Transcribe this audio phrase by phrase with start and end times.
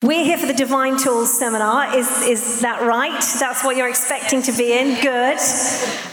[0.00, 1.96] We're here for the Divine Tools seminar.
[1.96, 3.20] Is, is that right?
[3.40, 4.94] That's what you're expecting to be in?
[5.02, 5.38] Good.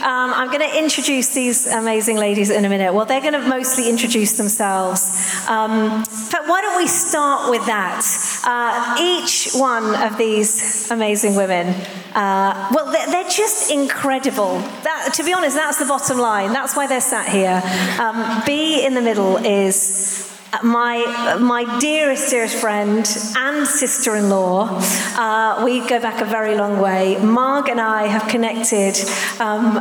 [0.01, 2.95] Um, I'm going to introduce these amazing ladies in a minute.
[2.95, 5.03] Well, they're going to mostly introduce themselves.
[5.47, 8.01] Um, but why don't we start with that?
[8.43, 11.67] Uh, each one of these amazing women,
[12.15, 14.57] uh, well, they're, they're, just incredible.
[14.81, 16.53] That, to be honest, that's the bottom line.
[16.53, 17.61] That's why they're sat here.
[18.01, 23.07] Um, Bee in the middle is my, my dearest, dearest friend
[23.37, 24.79] and sister in law.
[25.17, 27.17] Uh, we go back a very long way.
[27.17, 28.95] Marg and I have connected.
[29.39, 29.77] Um,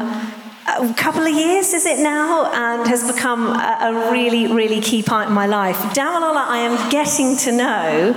[0.67, 2.51] a couple of years, is it now?
[2.53, 5.77] And has become a, a really, really key part in my life.
[5.95, 8.13] Damilola, I am getting to know,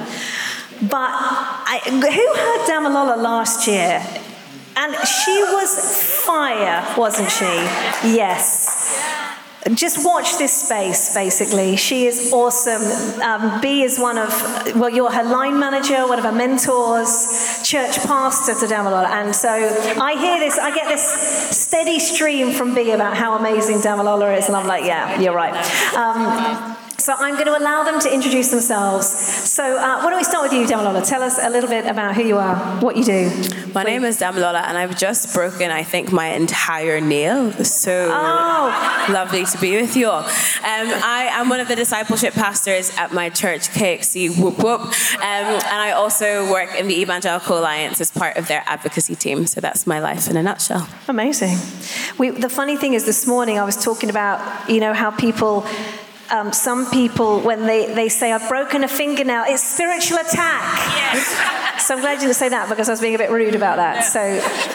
[0.82, 4.02] but I, who heard Damilola last year?
[4.80, 7.46] And she was fire, wasn't she?
[8.16, 9.27] Yes
[9.76, 11.76] just watch this space, basically.
[11.76, 12.82] She is awesome.
[13.22, 14.30] Um, Bee is one of,
[14.76, 19.08] well, you're her line manager, one of her mentors, church pastor to Damilola.
[19.08, 21.04] And so I hear this, I get this
[21.58, 25.56] steady stream from Bee about how amazing Damilola is, and I'm like, yeah, you're right.
[25.96, 26.78] Um,
[27.08, 29.08] so I'm going to allow them to introduce themselves.
[29.08, 31.08] So uh, why don't we start with you, Damilola?
[31.08, 33.32] Tell us a little bit about who you are, what you do.
[33.74, 37.54] My name is Damilola, and I've just broken, I think, my entire nail.
[37.64, 39.08] So oh.
[39.10, 40.20] lovely to be with you all.
[40.20, 40.26] Um,
[41.02, 45.64] I am one of the discipleship pastors at my church, KXC Whoop Whoop, um, and
[45.64, 49.48] I also work in the Evangelical Alliance as part of their advocacy team.
[49.48, 50.90] So that's my life in a nutshell.
[51.08, 51.58] Amazing.
[52.18, 55.66] We, the funny thing is, this morning I was talking about, you know, how people
[56.32, 60.62] um, some people, when they, they say, I've broken a fingernail, it's spiritual attack.
[60.96, 61.86] Yes.
[61.86, 63.78] so I'm glad you didn't say that because I was being a bit rude about
[63.78, 64.02] that.
[64.02, 64.22] So,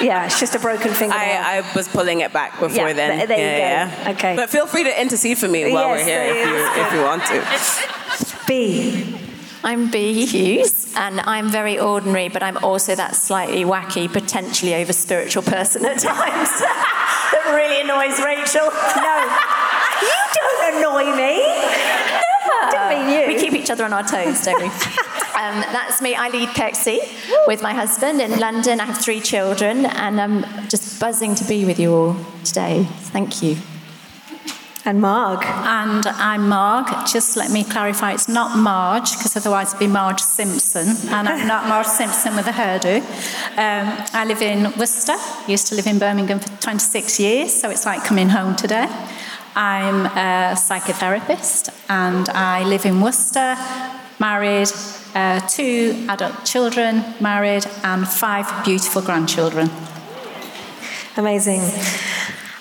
[0.03, 1.19] yeah, it's just a broken fingernail.
[1.19, 3.29] I, I was pulling it back before yeah, then.
[3.29, 4.03] There yeah, you go.
[4.03, 4.13] Yeah.
[4.17, 4.37] Okay.
[4.37, 7.03] But feel free to intercede for me while yes, we're here if you, if you
[7.03, 8.47] want to.
[8.47, 9.19] Bee.
[9.65, 10.27] I'm Bee.
[10.27, 15.85] Hughes, and I'm very ordinary, but I'm also that slightly wacky, potentially over spiritual person
[15.87, 18.69] at times that really annoys Rachel.
[19.01, 19.72] No.
[20.03, 21.39] You don't annoy me.
[21.43, 22.71] Never.
[22.71, 23.27] Didn't mean you.
[23.35, 24.67] We keep each other on our toes, don't we?
[25.43, 26.15] um, that's me.
[26.15, 28.81] I lead KXC with my husband in London.
[28.81, 32.85] I have three children, and I'm just buzzing to be with you all today.
[33.13, 33.57] Thank you.
[34.85, 35.45] And Marg.
[35.45, 37.07] And I'm Marg.
[37.07, 40.89] Just let me clarify, it's not Marge, because otherwise it'd be Marge Simpson.
[41.09, 43.01] And I'm not Marge Simpson with a hairdo.
[43.53, 45.15] Um, I live in Worcester.
[45.47, 48.89] Used to live in Birmingham for 26 years, so it's like coming home today.
[49.55, 53.57] I'm a psychotherapist and I live in Worcester,
[54.19, 54.69] married,
[55.15, 59.71] uh, two adult children, married, and five beautiful grandchildren.
[61.19, 61.61] Amazing.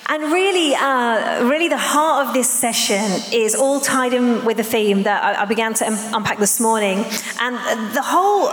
[0.08, 4.64] And really, uh, really, the heart of this session is all tied in with the
[4.64, 7.06] theme that I, I began to unpack this morning.
[7.40, 7.56] And
[7.94, 8.52] the whole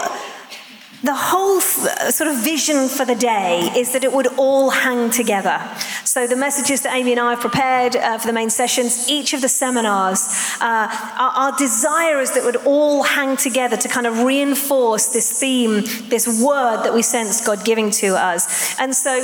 [1.04, 5.60] the whole sort of vision for the day is that it would all hang together.
[6.04, 9.34] So, the messages that Amy and I have prepared uh, for the main sessions, each
[9.34, 10.28] of the seminars,
[10.60, 10.88] uh,
[11.18, 15.40] our, our desire is that it would all hang together to kind of reinforce this
[15.40, 18.78] theme, this word that we sense God giving to us.
[18.80, 19.16] And so,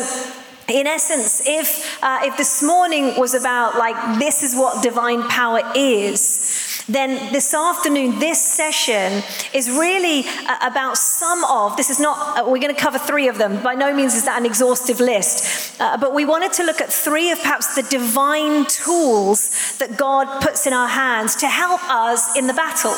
[0.67, 5.61] in essence, if, uh, if this morning was about like, this is what divine power
[5.75, 9.23] is, then this afternoon, this session
[9.53, 13.27] is really uh, about some of, this is not, uh, we're going to cover three
[13.27, 13.61] of them.
[13.63, 15.81] By no means is that an exhaustive list.
[15.81, 20.41] Uh, but we wanted to look at three of perhaps the divine tools that God
[20.41, 22.95] puts in our hands to help us in the battle.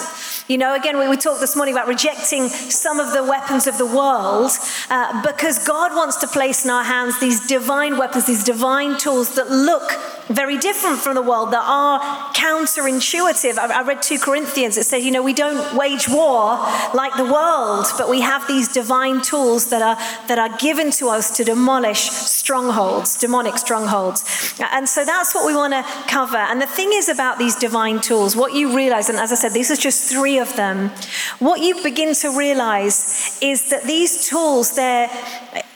[0.47, 3.77] You know, again, we, we talked this morning about rejecting some of the weapons of
[3.77, 4.51] the world
[4.89, 9.35] uh, because God wants to place in our hands these divine weapons, these divine tools
[9.35, 9.91] that look
[10.27, 11.99] very different from the world, that are
[12.33, 13.57] counterintuitive.
[13.57, 16.57] I, I read 2 Corinthians, it says, you know, we don't wage war
[16.95, 19.95] like the world, but we have these divine tools that are,
[20.27, 24.55] that are given to us to demolish strongholds, demonic strongholds.
[24.71, 26.37] And so that's what we want to cover.
[26.37, 29.51] And the thing is about these divine tools, what you realize, and as I said,
[29.51, 30.89] these are just three of them,
[31.37, 35.07] what you begin to realize is that these tools, they're,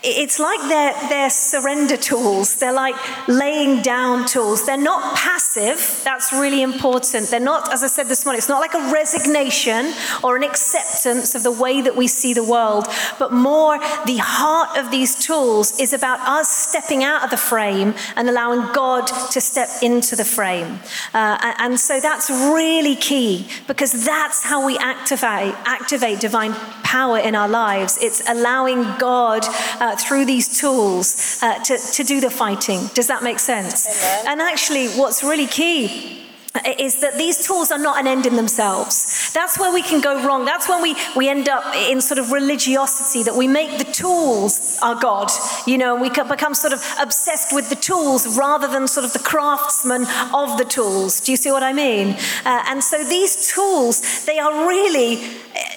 [0.03, 2.56] it's like they're, they're surrender tools.
[2.56, 2.95] They're like
[3.27, 4.65] laying down tools.
[4.65, 6.01] They're not passive.
[6.03, 7.30] That's really important.
[7.30, 9.94] They're not, as I said this morning, it's not like a resignation
[10.24, 12.88] or an acceptance of the way that we see the world,
[13.19, 17.94] but more the heart of these tools is about us stepping out of the frame
[18.15, 20.80] and allowing God to step into the frame.
[21.13, 26.53] Uh, and so that's really key because that's how we activate, activate divine
[26.83, 28.00] power in our lives.
[28.01, 29.44] It's allowing God.
[29.80, 32.89] Uh, uh, through these tools uh, to, to do the fighting.
[32.93, 33.88] Does that make sense?
[33.88, 34.25] Amen.
[34.27, 36.17] And actually, what's really key
[36.77, 39.31] is that these tools are not an end in themselves.
[39.33, 40.43] That's where we can go wrong.
[40.43, 44.77] That's when we, we end up in sort of religiosity, that we make the tools
[44.81, 45.31] our God.
[45.65, 49.19] You know, we become sort of obsessed with the tools rather than sort of the
[49.19, 50.01] craftsman
[50.33, 51.21] of the tools.
[51.21, 52.17] Do you see what I mean?
[52.43, 55.23] Uh, and so these tools, they are really,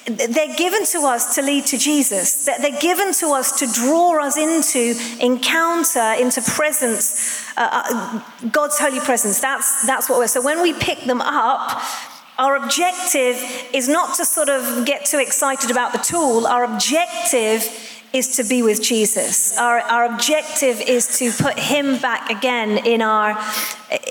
[0.06, 2.44] they're given to us to lead to Jesus.
[2.44, 9.00] They're given to us to draw us into encounter, into presence, uh, uh, God's holy
[9.00, 9.40] presence.
[9.40, 11.82] That's, that's what we're, so when we pick them up,
[12.38, 13.36] our objective
[13.72, 16.46] is not to sort of get too excited about the tool.
[16.46, 17.62] Our objective
[18.14, 19.58] is to be with Jesus.
[19.58, 23.36] Our, our objective is to put him back again in our,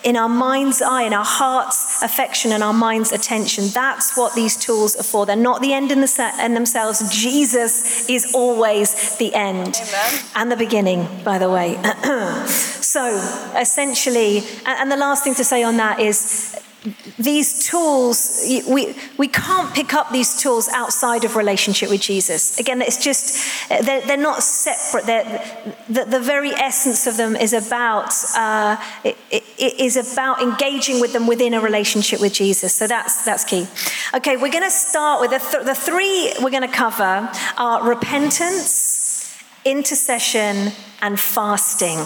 [0.04, 3.70] in our mind's eye, in our heart's affection, and our mind's attention.
[3.74, 5.26] That's what these tools are for.
[5.26, 7.18] They're not the end in, the in themselves.
[7.18, 10.26] Jesus is always the end Amen.
[10.36, 11.76] and the beginning, by the way.
[12.46, 13.08] so,
[13.58, 16.62] essentially, and the last thing to say on that is
[17.18, 22.60] these tools, we, we can't pick up these tools outside of relationship with Jesus.
[22.60, 25.06] Again, it's just, they're, they're not separate.
[25.06, 31.00] They're, the, the very essence of them is about, uh, it, it is about engaging
[31.00, 32.76] with them within a relationship with Jesus.
[32.76, 33.66] So that's, that's key.
[34.14, 37.88] Okay, we're going to start with the, th- the three we're going to cover are
[37.88, 42.06] repentance, intercession, and fasting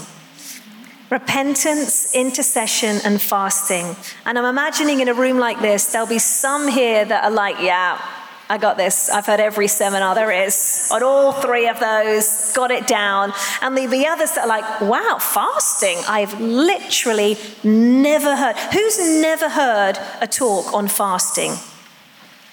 [1.09, 3.95] repentance, intercession, and fasting.
[4.25, 7.61] And I'm imagining in a room like this, there'll be some here that are like,
[7.61, 8.01] yeah,
[8.49, 9.09] I got this.
[9.09, 13.33] I've heard every seminar there is on all three of those, got it down.
[13.61, 15.97] And there'll be others that are like, wow, fasting.
[16.07, 18.55] I've literally never heard.
[18.55, 21.51] Who's never heard a talk on fasting?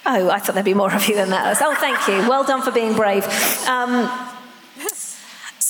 [0.07, 1.57] Oh, I thought there'd be more of you than that.
[1.61, 2.29] Oh, thank you.
[2.29, 3.25] Well done for being brave.
[3.67, 4.09] Um,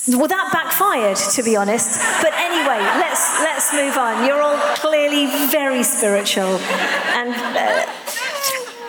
[0.07, 2.00] well, that backfired, to be honest.
[2.22, 4.25] But anyway, let's let's move on.
[4.25, 6.60] You're all clearly very spiritual,
[7.18, 7.86] and uh,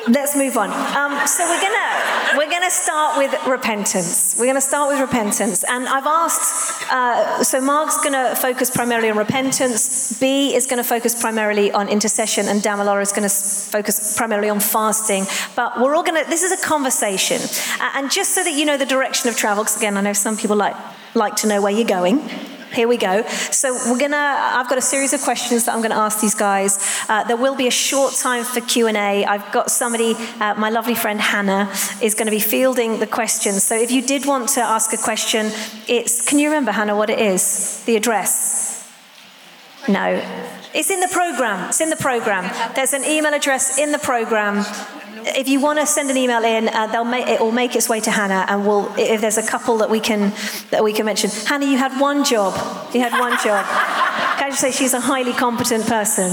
[0.08, 0.70] let's move on.
[0.70, 4.36] Um, so we're gonna we're gonna start with repentance.
[4.38, 6.90] We're gonna start with repentance, and I've asked.
[6.90, 10.18] Uh, so Marg's gonna focus primarily on repentance.
[10.18, 15.26] B is gonna focus primarily on intercession, and Damilola is gonna focus primarily on fasting.
[15.54, 16.24] But we're all gonna.
[16.24, 17.40] This is a conversation,
[17.80, 20.12] uh, and just so that you know the direction of travel, because again, I know
[20.12, 20.76] some people like
[21.14, 22.55] like to know where you're going.
[22.72, 23.22] Here we go.
[23.26, 24.16] So we're gonna.
[24.16, 26.78] I've got a series of questions that I'm to ask these guys.
[27.08, 29.24] Uh, there will be a short time for Q and A.
[29.24, 30.14] I've got somebody.
[30.40, 31.70] Uh, my lovely friend Hannah
[32.02, 33.62] is going to be fielding the questions.
[33.62, 35.50] So if you did want to ask a question,
[35.88, 36.26] it's.
[36.28, 37.82] Can you remember Hannah what it is?
[37.86, 38.65] The address.
[39.88, 40.22] No.
[40.74, 41.68] It's in the program.
[41.68, 42.50] It's in the program.
[42.74, 44.64] There's an email address in the program
[45.28, 47.88] if you want to send an email in, uh, they'll make, it will make its
[47.88, 50.32] way to Hannah, and we'll, if there's a couple that we can
[50.70, 51.30] that we can mention.
[51.30, 52.54] Hannah, you had one job.
[52.94, 53.64] You had one job.
[53.66, 56.30] Can I just say she's a highly competent person?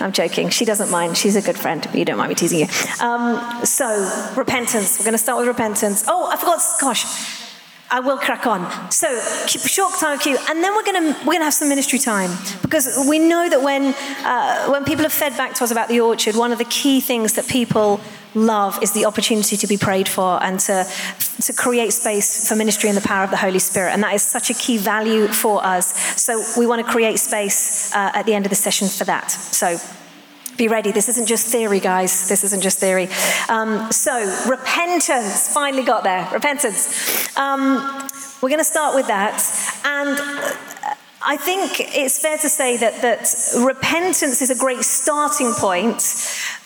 [0.00, 0.48] I'm joking.
[0.48, 1.16] She doesn't mind.
[1.16, 1.86] She's a good friend.
[1.94, 2.66] You don't mind me teasing you.
[3.00, 4.98] Um, so, repentance.
[4.98, 6.04] We're going to start with repentance.
[6.06, 6.60] Oh, I forgot.
[6.80, 7.49] Gosh.
[7.92, 8.90] I will crack on.
[8.92, 9.08] So,
[9.46, 11.98] short time of queue, and then we're going to we're going to have some ministry
[11.98, 12.30] time
[12.62, 13.94] because we know that when
[14.24, 17.00] uh, when people have fed back to us about the orchard, one of the key
[17.00, 18.00] things that people
[18.34, 20.86] love is the opportunity to be prayed for and to
[21.42, 24.22] to create space for ministry and the power of the Holy Spirit, and that is
[24.22, 25.92] such a key value for us.
[26.20, 29.30] So, we want to create space uh, at the end of the session for that.
[29.30, 29.78] So.
[30.60, 30.92] Be ready.
[30.92, 32.28] This isn't just theory, guys.
[32.28, 33.08] This isn't just theory.
[33.48, 34.12] Um, so,
[34.46, 35.50] repentance.
[35.54, 36.28] Finally got there.
[36.34, 37.34] Repentance.
[37.34, 37.76] Um,
[38.42, 39.40] we're going to start with that.
[39.86, 40.18] And
[41.24, 46.02] I think it's fair to say that, that repentance is a great starting point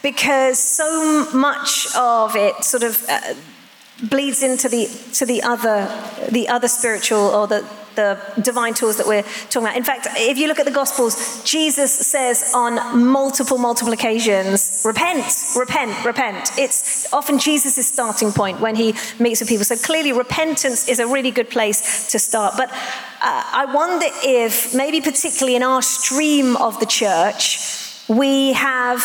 [0.02, 3.34] because so much of it sort of uh,
[4.10, 5.86] bleeds into the, to the other,
[6.32, 7.64] the other spiritual or the,
[7.96, 9.76] the divine tools that we're talking about.
[9.76, 15.24] In fact, if you look at the Gospels, Jesus says on multiple, multiple occasions, repent,
[15.56, 16.50] repent, repent.
[16.58, 19.64] It's often Jesus' starting point when he meets with people.
[19.64, 22.54] So clearly, repentance is a really good place to start.
[22.56, 22.76] But uh,
[23.22, 27.58] I wonder if, maybe particularly in our stream of the church,
[28.08, 29.00] we have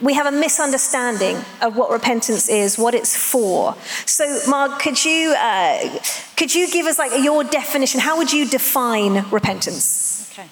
[0.00, 3.74] we have a misunderstanding of what repentance is, what it's for.
[4.04, 5.98] So, Marg, could you uh,
[6.36, 8.00] could you give us like your definition?
[8.00, 10.30] How would you define repentance?
[10.32, 10.48] Okay,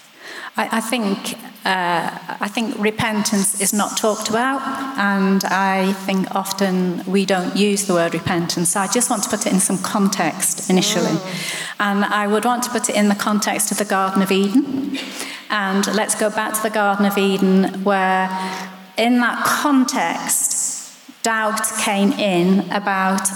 [0.57, 4.63] I, I think uh, I think repentance is not talked about,
[4.99, 8.71] and I think often we don't use the word repentance.
[8.71, 11.77] So I just want to put it in some context initially, mm.
[11.81, 14.99] and I would want to put it in the context of the Garden of Eden.
[15.51, 18.29] And let's go back to the Garden of Eden, where
[18.97, 23.29] in that context, doubt came in about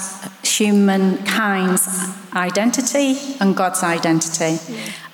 [0.42, 1.88] humankind's
[2.34, 4.58] identity and God's identity.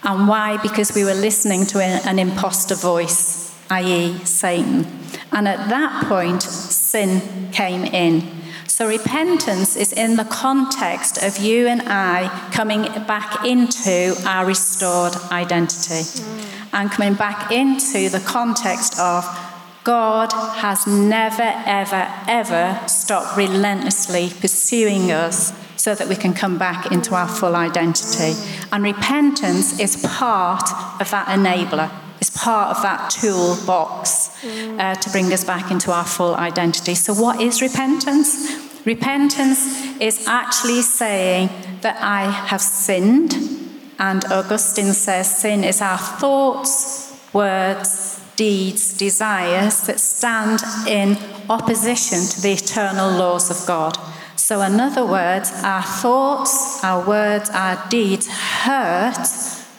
[0.03, 0.59] And why?
[0.59, 3.55] Because we were listening to an imposter voice.
[3.71, 4.87] i.e., Satan.
[5.33, 8.45] And at that point, sin came in.
[8.67, 15.15] So repentance is in the context of you and I coming back into our restored
[15.31, 16.45] identity mm.
[16.73, 19.25] and coming back into the context of
[19.85, 26.91] God has never, ever, ever stopped relentlessly pursuing us so that we can come back
[26.91, 28.33] into our full identity.
[28.73, 35.31] And repentance is part of that enabler, is part of that toolbox uh, to bring
[35.31, 36.95] us back into our full identity.
[36.95, 38.87] So, what is repentance?
[38.87, 41.51] Repentance is actually saying
[41.83, 43.35] that I have sinned,
[43.99, 51.17] and Augustine says sin is our thoughts, words, deeds, desires that stand in
[51.49, 53.97] opposition to the eternal laws of God.
[54.37, 59.27] So, in other words, our thoughts, our words, our deeds hurt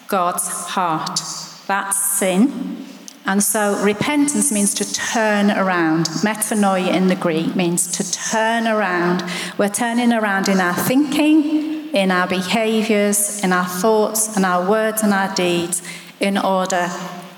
[0.07, 1.19] God's heart.
[1.67, 2.85] That's sin.
[3.27, 6.05] And so, repentance means to turn around.
[6.24, 9.24] Metanoia in the Greek means to turn around.
[9.57, 15.01] We're turning around in our thinking, in our behaviors, in our thoughts, and our words
[15.01, 15.81] and our deeds
[16.19, 16.88] in order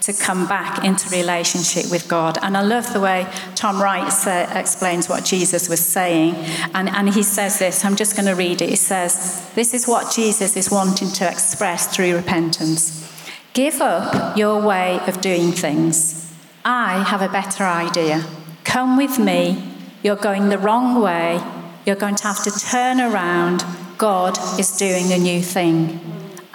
[0.08, 2.38] to come back into relationship with God.
[2.42, 4.08] And I love the way Tom Wright
[4.56, 6.34] explains what Jesus was saying.
[6.74, 8.70] And, and he says this, I'm just going to read it.
[8.70, 13.04] He says, This is what Jesus is wanting to express through repentance.
[13.52, 16.34] Give up your way of doing things.
[16.64, 18.24] I have a better idea.
[18.64, 19.62] Come with me.
[20.04, 21.42] You're going the wrong way.
[21.86, 23.66] You're going to have to turn around.
[23.98, 26.00] God is doing a new thing.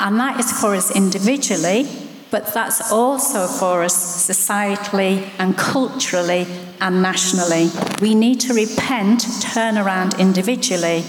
[0.01, 2.02] And that is for us individually
[2.33, 6.47] but that's also for us societally and culturally
[6.81, 7.69] and nationally.
[8.01, 11.05] We need to repent, turn around individually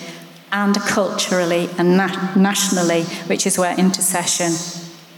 [0.51, 4.51] and culturally and na- nationally, which is where intercession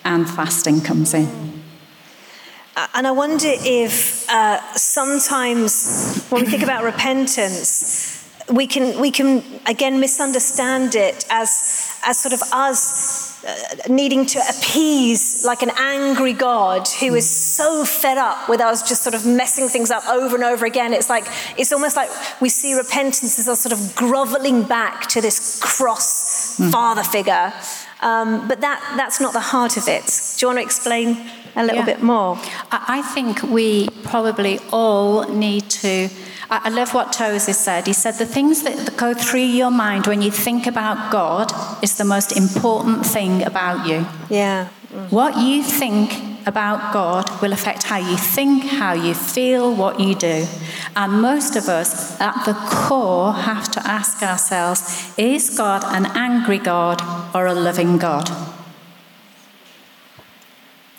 [0.05, 1.63] and fasting comes in.
[2.93, 9.43] And I wonder if uh, sometimes when we think about repentance, we can, we can
[9.65, 13.24] again misunderstand it as, as sort of us
[13.87, 19.03] needing to appease like an angry God who is so fed up with us just
[19.03, 20.93] sort of messing things up over and over again.
[20.93, 21.25] It's like,
[21.57, 22.09] it's almost like
[22.41, 26.71] we see repentance as a sort of groveling back to this cross mm.
[26.71, 27.53] father figure.
[28.01, 30.05] Um, but that, that's not the heart of it.
[30.37, 31.17] Do you want to explain
[31.55, 31.85] a little yeah.
[31.85, 32.37] bit more?
[32.71, 36.09] I think we probably all need to
[36.49, 37.87] I love what Tozer said.
[37.87, 41.51] He said, The things that go through your mind when you think about God
[41.83, 44.05] is the most important thing about you.
[44.29, 44.69] Yeah.
[44.91, 45.11] Mm.
[45.11, 50.13] What you think about God will affect how you think, how you feel, what you
[50.13, 50.45] do.
[50.95, 56.59] And most of us, at the core, have to ask ourselves is God an angry
[56.59, 57.01] God
[57.35, 58.29] or a loving God?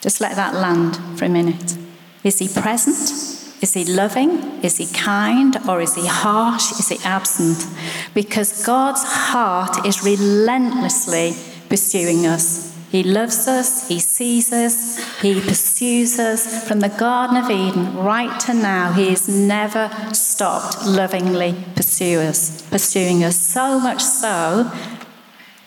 [0.00, 1.76] Just let that land for a minute.
[2.24, 3.35] Is he present?
[3.66, 4.62] Is he loving?
[4.62, 5.56] Is he kind?
[5.68, 6.70] Or is he harsh?
[6.78, 7.66] Is he absent?
[8.14, 11.34] Because God's heart is relentlessly
[11.68, 12.72] pursuing us.
[12.92, 16.68] He loves us, He sees us, He pursues us.
[16.68, 22.62] From the Garden of Eden right to now, He has never stopped lovingly pursue us,
[22.70, 23.36] pursuing us.
[23.36, 24.70] So much so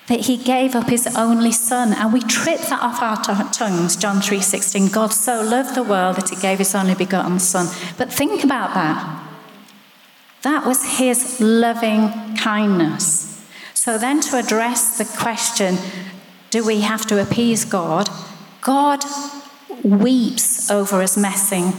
[0.09, 1.93] that he gave up his only son.
[1.93, 6.17] And we trip that off our t- tongues john 3.16 god so loved the world
[6.17, 7.67] that he gave his only begotten son.
[7.97, 9.25] But think about that.
[10.41, 13.45] That was his loving kindness.
[13.73, 15.77] So then to address the question
[16.49, 18.09] do we have to appease god?
[18.61, 19.03] God
[19.83, 21.73] weeps over us messing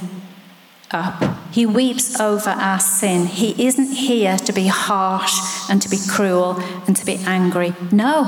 [0.93, 1.23] up.
[1.53, 3.27] He weeps over our sin.
[3.27, 5.35] He isn't here to be harsh
[5.69, 7.75] and to be cruel and to be angry.
[7.91, 8.25] No,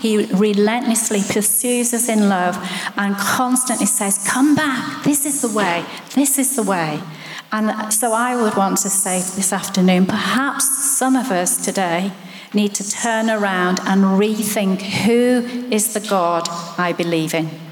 [0.00, 2.56] he relentlessly pursues us in love
[2.96, 5.04] and constantly says, Come back.
[5.04, 5.84] This is the way.
[6.14, 7.00] This is the way.
[7.52, 12.12] And so I would want to say this afternoon perhaps some of us today
[12.52, 17.65] need to turn around and rethink who is the God I believe in.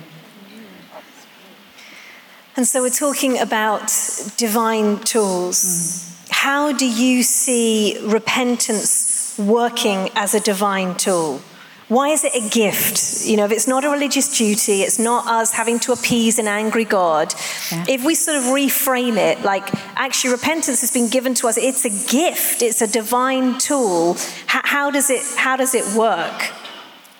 [2.56, 3.92] And so we're talking about
[4.37, 5.64] divine tools.
[5.64, 6.30] Mm.
[6.30, 11.40] How do you see repentance working as a divine tool?
[11.88, 13.26] Why is it a gift?
[13.26, 16.49] You know, if it's not a religious duty, it's not us having to appease an
[16.49, 17.34] angry God.
[17.70, 17.84] Yeah.
[17.88, 21.84] If we sort of reframe it, like actually repentance has been given to us, it's
[21.84, 24.16] a gift, it's a divine tool.
[24.46, 26.52] How, how does it how does it work?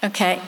[0.03, 0.41] Okay.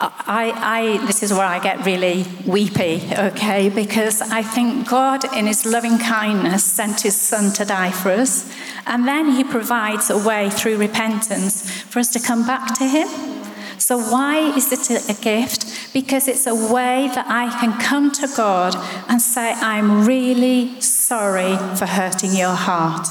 [0.00, 5.46] I, I, this is where I get really weepy, okay, because I think God, in
[5.46, 8.50] His loving kindness, sent His Son to die for us,
[8.86, 13.08] and then He provides a way through repentance for us to come back to Him.
[13.78, 15.80] So, why is it a gift?
[15.92, 18.74] because it's a way that I can come to God
[19.08, 23.08] and say, I'm really sorry for hurting your heart.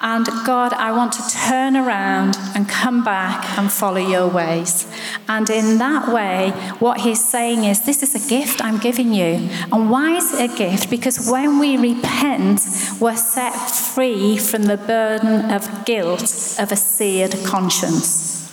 [0.00, 4.86] And God, I want to turn around and come back and follow your ways.
[5.28, 9.48] And in that way, what he's saying is, This is a gift I'm giving you.
[9.72, 10.90] And why is it a gift?
[10.90, 12.60] Because when we repent,
[13.00, 18.52] we're set free from the burden of guilt of a seared conscience.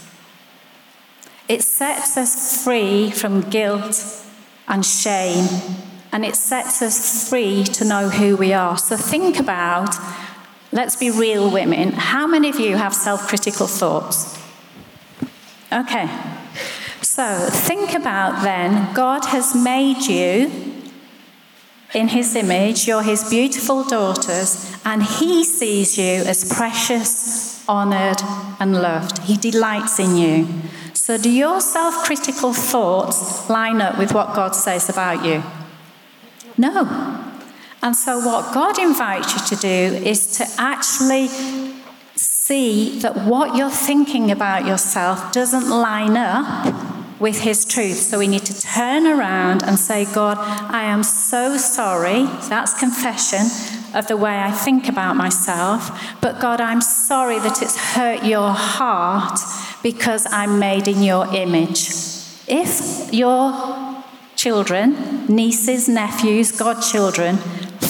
[1.50, 4.24] It sets us free from guilt
[4.69, 5.50] and shame,
[6.13, 8.77] and it sets us free to know who we are.
[8.77, 9.93] So think about
[10.71, 11.91] Let's be real women.
[11.91, 14.37] How many of you have self critical thoughts?
[15.71, 16.09] Okay.
[17.01, 20.71] So think about then, God has made you
[21.93, 28.21] in his image, you're his beautiful daughters, and he sees you as precious, honored,
[28.59, 29.19] and loved.
[29.23, 30.47] He delights in you.
[30.93, 35.43] So, do your self critical thoughts line up with what God says about you?
[36.57, 37.30] No.
[37.83, 41.29] And so, what God invites you to do is to actually
[42.15, 47.97] see that what you're thinking about yourself doesn't line up with His truth.
[47.97, 52.25] So, we need to turn around and say, God, I am so sorry.
[52.50, 53.47] That's confession
[53.95, 56.15] of the way I think about myself.
[56.21, 59.39] But, God, I'm sorry that it's hurt your heart
[59.81, 61.89] because I'm made in your image.
[62.47, 64.03] If your
[64.35, 67.39] children, nieces, nephews, godchildren,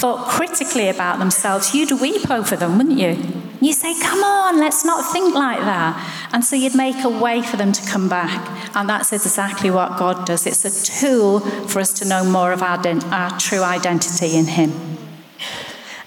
[0.01, 3.15] thought critically about themselves, you'd weep over them, wouldn't you?
[3.61, 5.93] You say, Come on, let's not think like that.
[6.33, 8.41] And so you'd make a way for them to come back.
[8.75, 10.47] And that's exactly what God does.
[10.47, 12.79] It's a tool for us to know more of our,
[13.13, 14.71] our true identity in Him.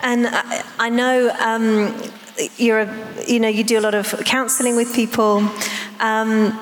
[0.01, 1.95] And I, I know um,
[2.57, 5.49] you're a, you know, you do a lot of counseling with people.
[6.01, 6.61] Um,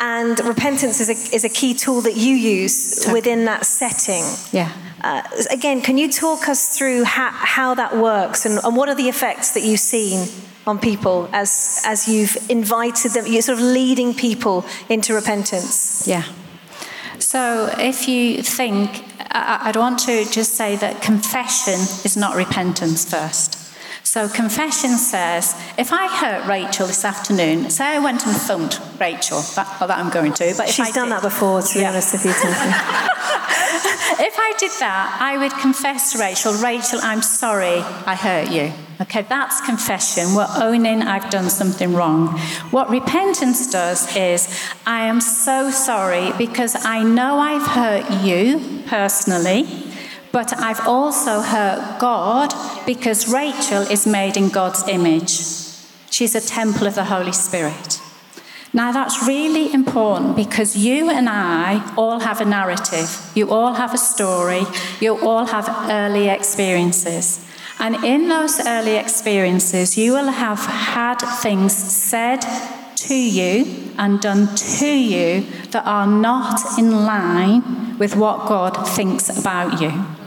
[0.00, 4.24] and repentance is a, is a key tool that you use within that setting.
[4.50, 4.72] Yeah.
[5.02, 8.94] Uh, again, can you talk us through how, how that works and, and what are
[8.94, 10.28] the effects that you've seen
[10.66, 16.06] on people as, as you've invited them, you're sort of leading people into repentance?
[16.06, 16.24] Yeah.
[17.18, 23.59] So if you think, I'd want to just say that confession is not repentance first.
[24.10, 29.40] So confession says, if I hurt Rachel this afternoon, say I went and thumped Rachel,
[29.54, 31.90] that, well, that I'm going to, but she's done did, that before, to be yeah.
[31.90, 32.30] honest with you.
[32.34, 32.40] if
[34.36, 38.72] I did that, I would confess to Rachel, Rachel, I'm sorry I hurt you.
[39.00, 40.34] Okay, that's confession.
[40.34, 42.36] We're owning I've done something wrong.
[42.72, 44.48] What repentance does is,
[44.88, 49.68] I am so sorry because I know I've hurt you personally.
[50.32, 52.54] But I've also hurt God
[52.86, 55.40] because Rachel is made in God's image.
[56.10, 58.00] She's a temple of the Holy Spirit.
[58.72, 63.32] Now, that's really important because you and I all have a narrative.
[63.34, 64.62] You all have a story.
[65.00, 67.44] You all have early experiences.
[67.80, 72.42] And in those early experiences, you will have had things said
[72.96, 79.28] to you and done to you that are not in line with what God thinks
[79.36, 80.19] about you.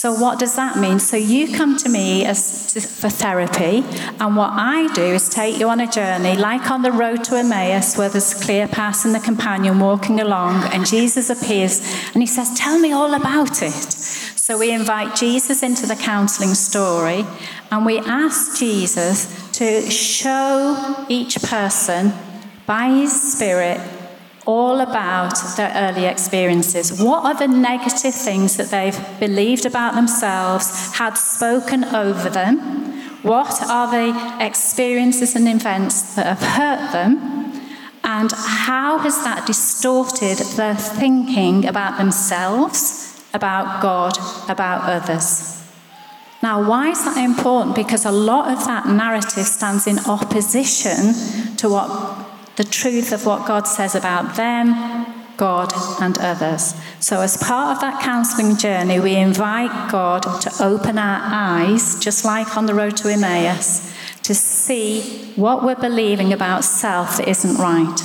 [0.00, 1.00] So, what does that mean?
[1.00, 3.82] So, you come to me as for therapy,
[4.20, 7.34] and what I do is take you on a journey, like on the road to
[7.34, 11.80] Emmaus, where there's Cleopas and the companion walking along, and Jesus appears
[12.14, 13.72] and he says, Tell me all about it.
[13.72, 17.26] So, we invite Jesus into the counseling story,
[17.72, 22.12] and we ask Jesus to show each person
[22.66, 23.80] by his Spirit
[24.48, 27.02] all about their early experiences.
[27.02, 32.58] What are the negative things that they've believed about themselves, had spoken over them?
[33.22, 37.52] What are the experiences and events that have hurt them?
[38.02, 44.16] And how has that distorted their thinking about themselves, about God,
[44.48, 45.62] about others?
[46.42, 47.76] Now, why is that important?
[47.76, 51.12] Because a lot of that narrative stands in opposition
[51.56, 52.27] to what
[52.58, 54.74] the truth of what God says about them,
[55.36, 56.74] God, and others.
[56.98, 62.24] So, as part of that counseling journey, we invite God to open our eyes, just
[62.24, 63.94] like on the road to Emmaus,
[64.24, 68.00] to see what we're believing about self isn't right.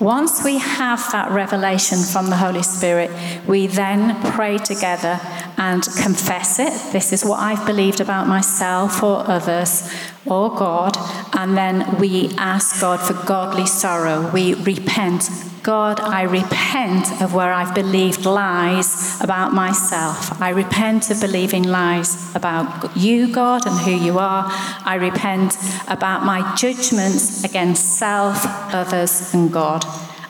[0.00, 3.08] Once we have that revelation from the Holy Spirit,
[3.46, 5.20] we then pray together
[5.56, 6.72] and confess it.
[6.92, 9.88] This is what I've believed about myself or others
[10.26, 10.96] or God.
[11.34, 14.30] And then we ask God for godly sorrow.
[14.32, 15.28] We repent.
[15.62, 20.40] God, I repent of where I've believed lies about myself.
[20.42, 24.44] I repent of believing lies about you, God, and who you are.
[24.48, 25.56] I repent
[25.86, 29.84] about my judgments against self, others, and God.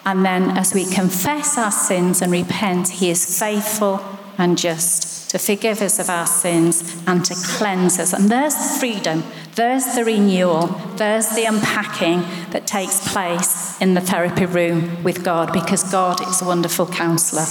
[0.05, 4.05] And then, as we confess our sins and repent, He is faithful
[4.37, 8.13] and just to forgive us of our sins and to cleanse us.
[8.13, 10.67] And there's the freedom, there's the renewal,
[10.97, 16.43] there's the unpacking that takes place in the therapy room with God because God is
[16.43, 17.47] a wonderful counselor.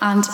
[0.00, 0.24] And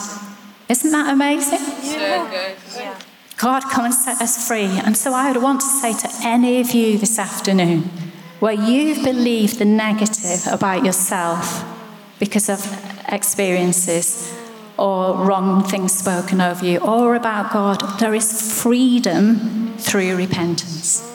[0.69, 1.59] isn't that amazing?
[1.59, 2.57] So good.
[2.77, 2.99] Yeah.
[3.39, 4.79] God, come and set us free.
[4.85, 7.85] And so I would want to say to any of you this afternoon,
[8.41, 11.65] where you've believed the negative about yourself
[12.19, 12.61] because of
[13.09, 14.39] experiences,
[14.83, 17.79] or wrong things spoken over you or about God.
[18.01, 21.09] There is freedom through repentance.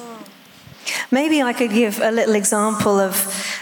[1.11, 3.13] Maybe I could give a little example of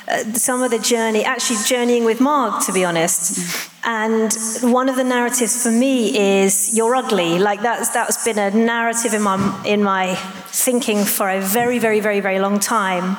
[0.08, 3.40] uh, some of the journey, actually journeying with Marg, to be honest.
[3.84, 5.96] And one of the narratives for me
[6.44, 10.16] is "You're ugly." Like that's that's been a narrative in my in my
[10.56, 13.18] thinking for a very, very, very, very long time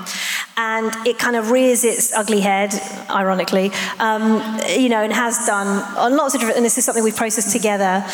[0.57, 2.73] and it kind of rears its ugly head,
[3.11, 5.67] ironically, um, you know, and has done
[5.99, 8.05] on lots of different, and this is something we've processed together.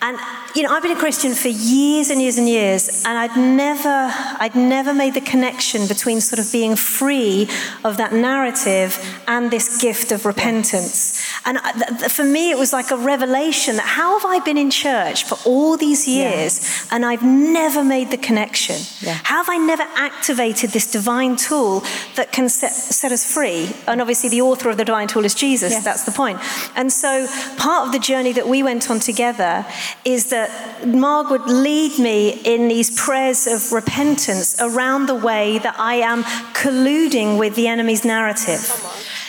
[0.00, 0.16] And,
[0.54, 4.12] you know, I've been a Christian for years and years and years, and I'd never,
[4.38, 7.48] I'd never made the connection between sort of being free
[7.84, 11.20] of that narrative and this gift of repentance.
[11.44, 11.58] And
[12.12, 15.36] for me, it was like a revelation that how have I been in church for
[15.44, 16.96] all these years yeah.
[16.96, 18.76] and I've never made the connection?
[19.00, 19.18] Yeah.
[19.24, 21.82] How have I never activated this divine tool
[22.16, 23.70] that can set, set us free.
[23.86, 25.72] And obviously, the author of the divine tool is Jesus.
[25.72, 25.84] Yes.
[25.84, 26.38] That's the point.
[26.76, 29.66] And so, part of the journey that we went on together
[30.04, 35.78] is that Marg would lead me in these prayers of repentance around the way that
[35.78, 36.24] I am
[36.54, 38.84] colluding with the enemy's narrative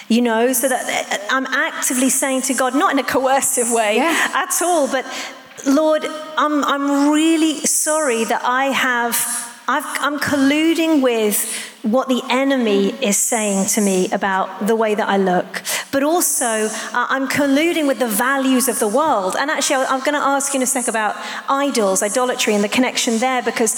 [0.10, 3.98] you know, so that uh, I'm actively saying to God, not in a coercive way
[3.98, 4.32] yeah.
[4.34, 5.06] at all, but
[5.65, 9.15] Lord, I'm, I'm really sorry that I have,
[9.70, 9.78] i
[10.08, 11.38] am colluding with
[11.84, 16.46] what the enemy is saying to me about the way that I look, but also
[16.46, 19.36] uh, I'm colluding with the values of the world.
[19.40, 21.16] And actually, I'm going to ask you in a sec about
[21.48, 23.74] idols, idolatry, and the connection there, because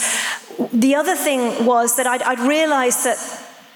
[0.74, 3.20] the other thing was that I'd, I'd realized that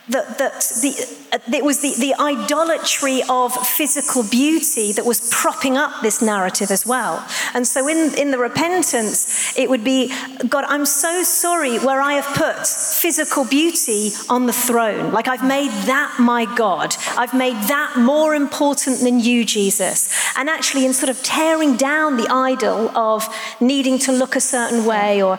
[0.07, 6.01] that, that the, it was the, the idolatry of physical beauty that was propping up
[6.01, 7.25] this narrative as well.
[7.53, 10.13] And so in, in the repentance, it would be
[10.47, 15.11] God, I'm so sorry where I have put physical beauty on the throne.
[15.11, 16.95] Like I've made that my God.
[17.17, 20.09] I've made that more important than you, Jesus.
[20.37, 23.27] And actually, in sort of tearing down the idol of
[23.59, 25.37] needing to look a certain way or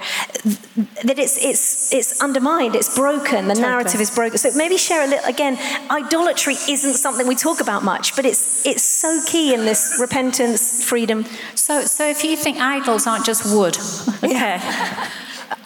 [1.05, 3.61] that it's, it's, it's undermined, it's broken, the totally.
[3.61, 4.39] narrative is broken.
[4.39, 5.57] So maybe share a little again.
[5.91, 10.85] Idolatry isn't something we talk about much, but it's it's so key in this repentance,
[10.85, 11.25] freedom.
[11.55, 13.77] So so if you think idols aren't just wood,
[14.25, 14.61] okay.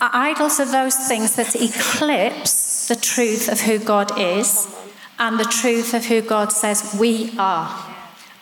[0.00, 4.66] idols are those things that eclipse the truth of who God is
[5.18, 7.86] and the truth of who God says we are.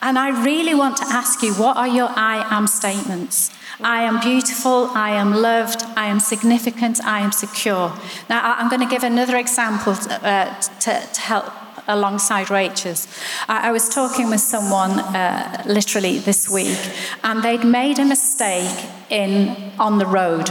[0.01, 3.51] And I really want to ask you what are your I am statements?
[3.81, 7.93] I am beautiful, I am loved, I am significant, I am secure.
[8.29, 11.53] Now, I'm going to give another example uh, to, to help
[11.88, 13.09] alongside Rachel's.
[13.48, 16.79] I, I was talking with someone uh, literally this week,
[17.24, 20.46] and they'd made a mistake in on the road,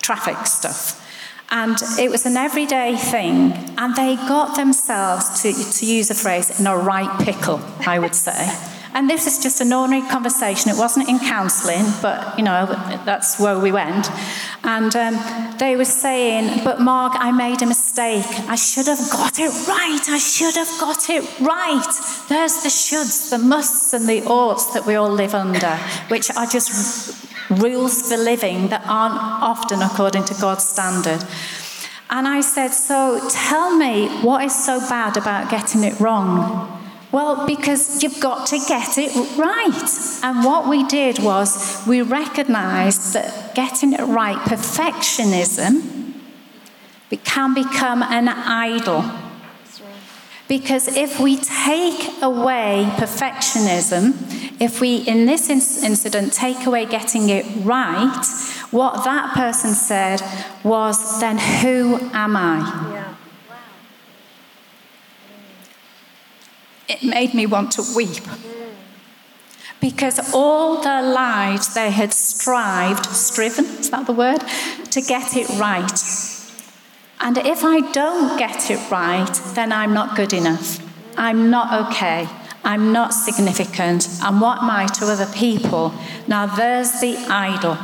[0.00, 0.98] traffic stuff.
[1.50, 6.58] And it was an everyday thing, and they got themselves, to, to use a phrase,
[6.58, 8.71] in a right pickle, I would say.
[8.94, 10.70] And this is just an ordinary conversation.
[10.70, 12.66] It wasn't in counselling, but you know,
[13.06, 14.10] that's where we went.
[14.64, 18.26] And um, they were saying, But Marg, I made a mistake.
[18.48, 20.02] I should have got it right.
[20.08, 21.86] I should have got it right.
[22.28, 25.76] There's the shoulds, the musts, and the oughts that we all live under,
[26.08, 31.24] which are just rules for living that aren't often according to God's standard.
[32.10, 36.81] And I said, So tell me, what is so bad about getting it wrong?
[37.12, 40.20] Well, because you've got to get it right.
[40.22, 45.92] And what we did was we recognized that getting it right, perfectionism,
[47.24, 49.04] can become an idol.
[50.48, 57.46] Because if we take away perfectionism, if we, in this incident, take away getting it
[57.64, 58.24] right,
[58.70, 60.20] what that person said
[60.62, 62.58] was, then who am I?
[62.92, 63.11] Yeah.
[66.88, 68.24] It made me want to weep.
[69.80, 74.40] Because all their lives they had strived, striven, is that the word,
[74.90, 76.00] to get it right.
[77.20, 80.78] And if I don't get it right, then I'm not good enough.
[81.16, 82.28] I'm not okay.
[82.64, 84.08] I'm not significant.
[84.22, 85.92] And what am I to other people?
[86.28, 87.76] Now, there's the idol.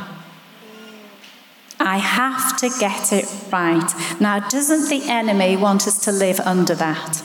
[1.79, 3.93] I have to get it right.
[4.19, 7.23] Now, doesn't the enemy want us to live under that?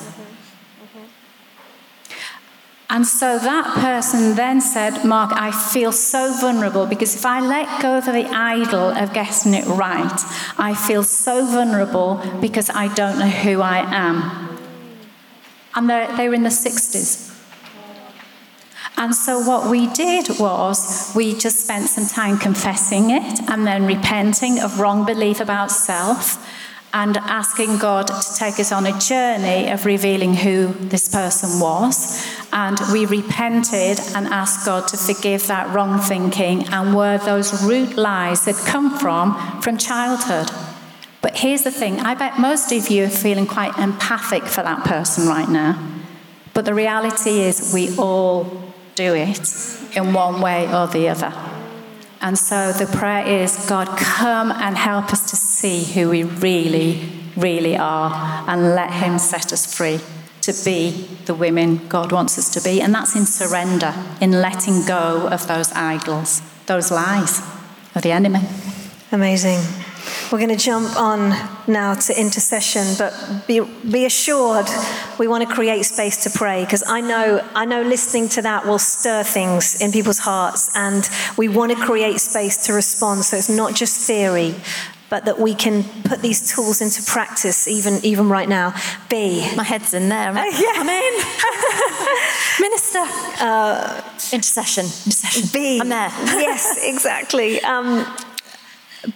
[2.90, 7.82] And so that person then said, Marg, I feel so vulnerable because if I let
[7.82, 10.20] go of the idol of getting it right,
[10.58, 14.58] I feel so vulnerable because I don't know who I am.
[15.74, 17.34] And they were in the 60s.
[18.96, 23.86] And so what we did was we just spent some time confessing it and then
[23.86, 26.38] repenting of wrong belief about self
[26.94, 32.24] and asking God to take us on a journey of revealing who this person was.
[32.52, 37.96] And we repented and asked God to forgive that wrong thinking and where those root
[37.96, 40.50] lies had come from from childhood.
[41.20, 44.84] But here's the thing I bet most of you are feeling quite empathic for that
[44.84, 45.82] person right now.
[46.54, 48.44] But the reality is, we all
[48.94, 49.50] do it
[49.96, 51.32] in one way or the other.
[52.20, 57.00] And so the prayer is God, come and help us to see who we really,
[57.36, 58.12] really are
[58.46, 59.98] and let Him set us free
[60.42, 62.82] to be the women God wants us to be.
[62.82, 67.38] And that's in surrender, in letting go of those idols, those lies
[67.94, 68.40] of the enemy.
[69.10, 69.60] Amazing.
[70.30, 71.30] We're going to jump on
[71.66, 74.66] now to intercession, but be, be assured
[75.18, 78.66] we want to create space to pray because I know, I know listening to that
[78.66, 83.36] will stir things in people's hearts, and we want to create space to respond so
[83.36, 84.54] it's not just theory,
[85.14, 88.74] but that we can put these tools into practice even even right now.
[89.08, 89.48] Bee.
[89.54, 90.30] My head's in there.
[90.30, 90.72] I'm, uh, yeah.
[90.74, 91.14] I'm in.
[92.60, 93.04] Minister.
[93.38, 94.86] Uh, intercession.
[94.86, 95.50] Intercession.
[95.52, 95.80] Bee.
[95.80, 96.10] I'm there.
[96.48, 97.62] yes, exactly.
[97.62, 98.04] Um,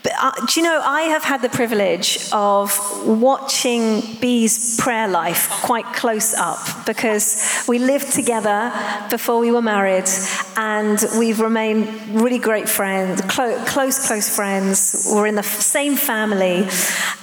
[0.02, 5.48] but, uh, do you know, I have had the privilege of watching Bee's prayer life
[5.62, 8.72] quite close up because we lived together
[9.10, 10.08] before we were married
[10.56, 15.10] and we've remained really great friends, close, close, close friends.
[15.10, 16.68] We're in the same family.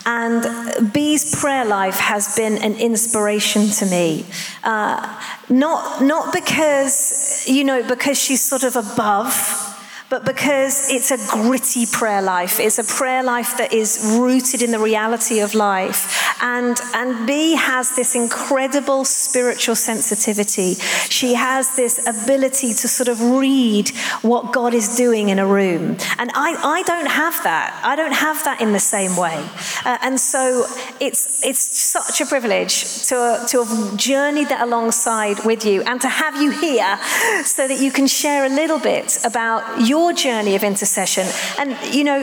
[0.07, 4.25] And Bee's prayer life has been an inspiration to me.
[4.63, 9.74] Uh, not, not because, you know, because she's sort of above
[10.09, 12.59] but because it's a gritty prayer life.
[12.59, 16.21] It's a prayer life that is rooted in the reality of life.
[16.41, 20.75] And, and Bee has this incredible spiritual sensitivity.
[21.09, 23.89] She has this ability to sort of read
[24.21, 25.97] what God is doing in a room.
[26.19, 27.79] And I, I don't have that.
[27.83, 29.43] I don't have that in the same way.
[29.85, 30.65] Uh, and so
[30.99, 36.09] it's, it's such a privilege to, to have journeyed that alongside with you and to
[36.09, 36.97] have you here
[37.43, 41.25] so that you can share a little bit about your your journey of intercession.
[41.59, 42.19] And, you know,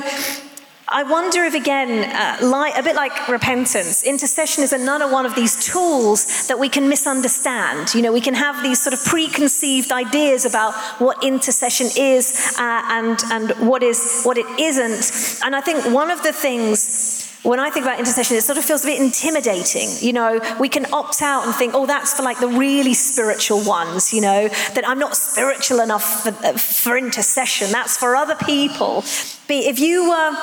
[0.88, 5.35] I wonder if, again, uh, like, a bit like repentance, intercession is another one of
[5.35, 7.94] these tools that we can misunderstand.
[7.94, 12.82] You know, we can have these sort of preconceived ideas about what intercession is uh,
[12.96, 15.40] and, and what, is, what it isn't.
[15.42, 18.64] And I think one of the things when I think about intercession, it sort of
[18.64, 19.88] feels a bit intimidating.
[20.00, 23.61] You know, we can opt out and think, oh, that's for like the really spiritual
[23.64, 27.72] ones, you know, that I'm not spiritual enough for, uh, for intercession.
[27.72, 29.02] That's for other people.
[29.48, 30.37] But if you were,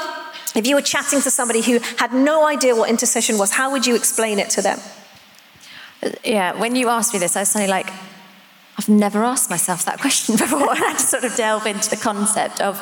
[0.56, 3.88] if you were chatting to somebody who had no idea what intercession was, how would
[3.88, 4.80] you explain it to them?
[6.24, 7.90] Yeah, when you asked me this, I was suddenly like,
[8.80, 10.70] I've never asked myself that question before.
[10.72, 12.80] I had to sort of delve into the concept of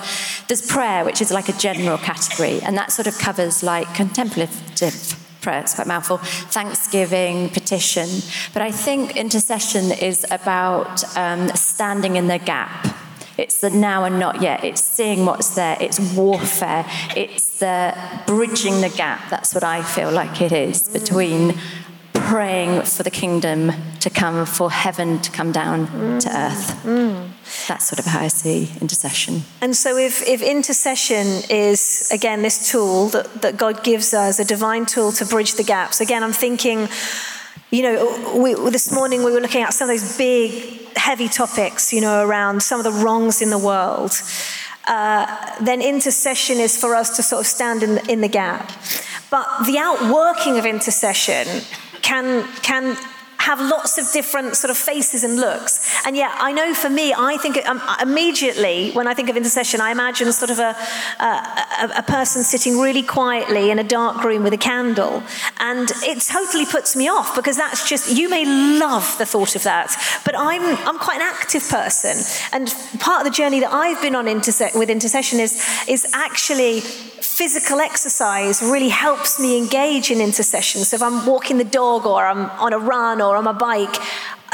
[0.47, 5.17] there's prayer, which is like a general category, and that sort of covers like contemplative
[5.41, 8.07] prayer, it's quite mouthful, thanksgiving, petition.
[8.53, 12.95] But I think intercession is about um, standing in the gap.
[13.35, 14.63] It's the now and not yet.
[14.63, 15.77] It's seeing what's there.
[15.79, 16.85] It's warfare.
[17.15, 19.31] It's the bridging the gap.
[19.31, 21.57] That's what I feel like it is between
[22.21, 26.19] praying for the kingdom to come, for heaven to come down mm.
[26.19, 26.83] to earth.
[26.83, 27.29] Mm.
[27.67, 29.43] That's sort of how I see intercession.
[29.61, 34.45] And so, if, if intercession is, again, this tool that, that God gives us, a
[34.45, 36.87] divine tool to bridge the gaps, again, I'm thinking,
[37.71, 41.93] you know, we, this morning we were looking at some of those big, heavy topics,
[41.93, 44.13] you know, around some of the wrongs in the world.
[44.87, 45.25] Uh,
[45.59, 48.71] then intercession is for us to sort of stand in in the gap.
[49.29, 51.45] But the outworking of intercession
[52.07, 52.95] can, can
[53.37, 56.05] have lots of different sort of faces and looks.
[56.05, 59.81] And yet, I know for me, I think um, immediately when I think of intercession,
[59.81, 60.75] I imagine sort of a,
[61.19, 65.21] a, a, person sitting really quietly in a dark room with a candle.
[65.59, 68.45] And it totally puts me off because that's just, you may
[68.79, 72.15] love the thought of that, but I'm, I'm quite an active person.
[72.53, 76.81] And part of the journey that I've been on interse- with intercession is, is actually
[77.37, 80.81] physical exercise really helps me engage in intercession.
[80.81, 83.95] So if I'm walking the dog or I'm on a run or on my bike,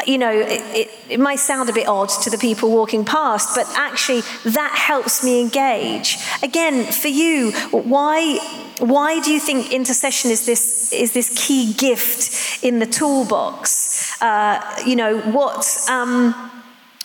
[0.06, 3.56] you know, it, it, it, might sound a bit odd to the people walking past,
[3.56, 6.17] but actually that helps me engage.
[6.41, 8.39] Again, for you, why,
[8.80, 14.22] why do you think intercession is this, is this key gift in the toolbox?
[14.22, 16.34] Uh, you know, what, um,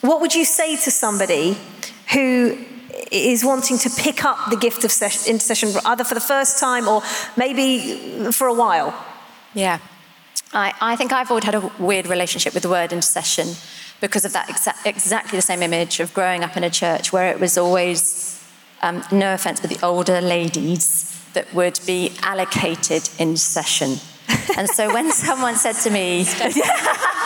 [0.01, 1.57] what would you say to somebody
[2.11, 2.57] who
[3.11, 4.91] is wanting to pick up the gift of
[5.27, 7.01] intercession, either for the first time or
[7.37, 8.93] maybe for a while?
[9.53, 9.79] Yeah.
[10.53, 13.49] I, I think I've always had a weird relationship with the word intercession
[14.01, 17.31] because of that exa- exactly the same image of growing up in a church where
[17.31, 18.43] it was always,
[18.81, 23.97] um, no offense, but the older ladies that would be allocated intercession.
[24.57, 26.25] And so when someone said to me,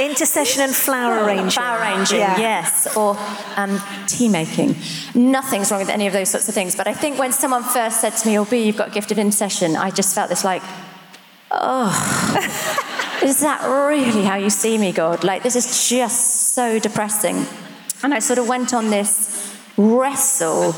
[0.00, 1.50] Intercession and flower arranging.
[1.50, 2.38] Flower arranging, yeah.
[2.38, 2.96] yes.
[2.96, 3.16] Or
[3.56, 4.76] um, tea making.
[5.14, 6.76] Nothing's wrong with any of those sorts of things.
[6.76, 9.12] But I think when someone first said to me, Oh, Bee, you've got a gift
[9.12, 10.62] of intercession, I just felt this like,
[11.50, 11.90] oh,
[13.22, 15.24] is that really how you see me, God?
[15.24, 17.46] Like, this is just so depressing.
[18.02, 20.74] And I sort of went on this wrestle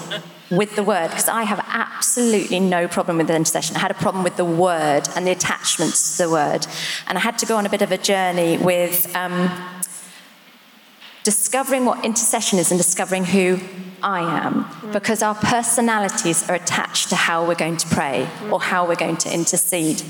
[0.57, 3.77] with the word because I have absolutely no problem with intercession.
[3.77, 6.67] I had a problem with the word and the attachments to the word.
[7.07, 9.51] And I had to go on a bit of a journey with um,
[11.23, 13.59] discovering what intercession is and discovering who
[14.03, 18.87] I am because our personalities are attached to how we're going to pray or how
[18.87, 20.03] we're going to intercede.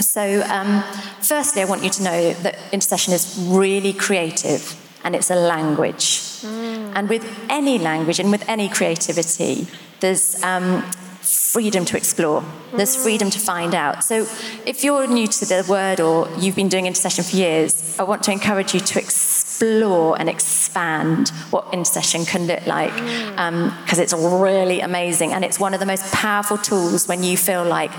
[0.00, 0.82] So, um,
[1.20, 4.76] firstly, I want you to know that intercession is really creative
[5.08, 6.20] and it's a language.
[6.42, 6.92] Mm.
[6.94, 9.66] And with any language and with any creativity,
[10.00, 10.82] there's um,
[11.22, 12.44] freedom to explore,
[12.76, 14.04] there's freedom to find out.
[14.04, 14.26] So,
[14.66, 18.22] if you're new to the word or you've been doing intercession for years, I want
[18.24, 24.12] to encourage you to explore and expand what intercession can look like because um, it's
[24.12, 27.92] really amazing and it's one of the most powerful tools when you feel like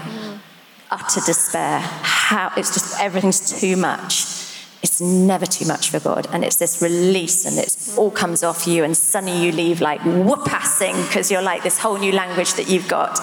[0.91, 1.80] utter despair.
[1.80, 4.49] How it's just everything's too much.
[4.82, 8.65] It's never too much for God, and it's this release, and it all comes off
[8.65, 12.70] you, and suddenly you leave like whoop-assing because you're like this whole new language that
[12.70, 13.20] you've got.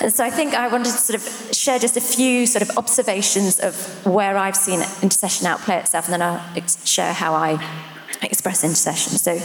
[0.00, 2.78] And so I think I wanted to sort of share just a few sort of
[2.78, 7.62] observations of where I've seen intercession outplay itself, and then I'll share how I
[8.22, 9.18] express intercession.
[9.18, 9.38] So,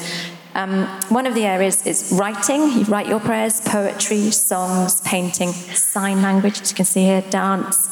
[0.56, 2.62] um, one of the areas is writing.
[2.62, 7.90] You write your prayers, poetry, songs, painting, sign language, as you can see here, dance.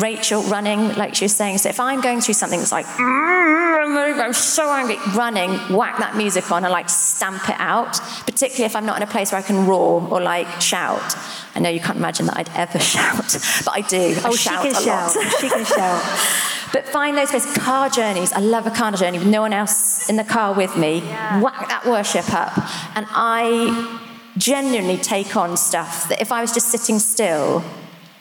[0.00, 1.58] Rachel running, like she was saying.
[1.58, 6.16] So, if I'm going through something that's like, mm, I'm so angry, running, whack that
[6.16, 9.38] music on and like stamp it out, particularly if I'm not in a place where
[9.38, 11.14] I can roar or like shout.
[11.54, 14.14] I know you can't imagine that I'd ever shout, but I do.
[14.24, 15.12] Oh, I she can shout.
[15.40, 16.46] She can shout.
[16.72, 17.52] But find those places.
[17.56, 18.32] Car journeys.
[18.32, 20.98] I love a car journey with no one else in the car with me.
[20.98, 21.40] Yeah.
[21.40, 22.52] Whack that worship up.
[22.96, 24.00] And I
[24.38, 27.64] genuinely take on stuff that if I was just sitting still,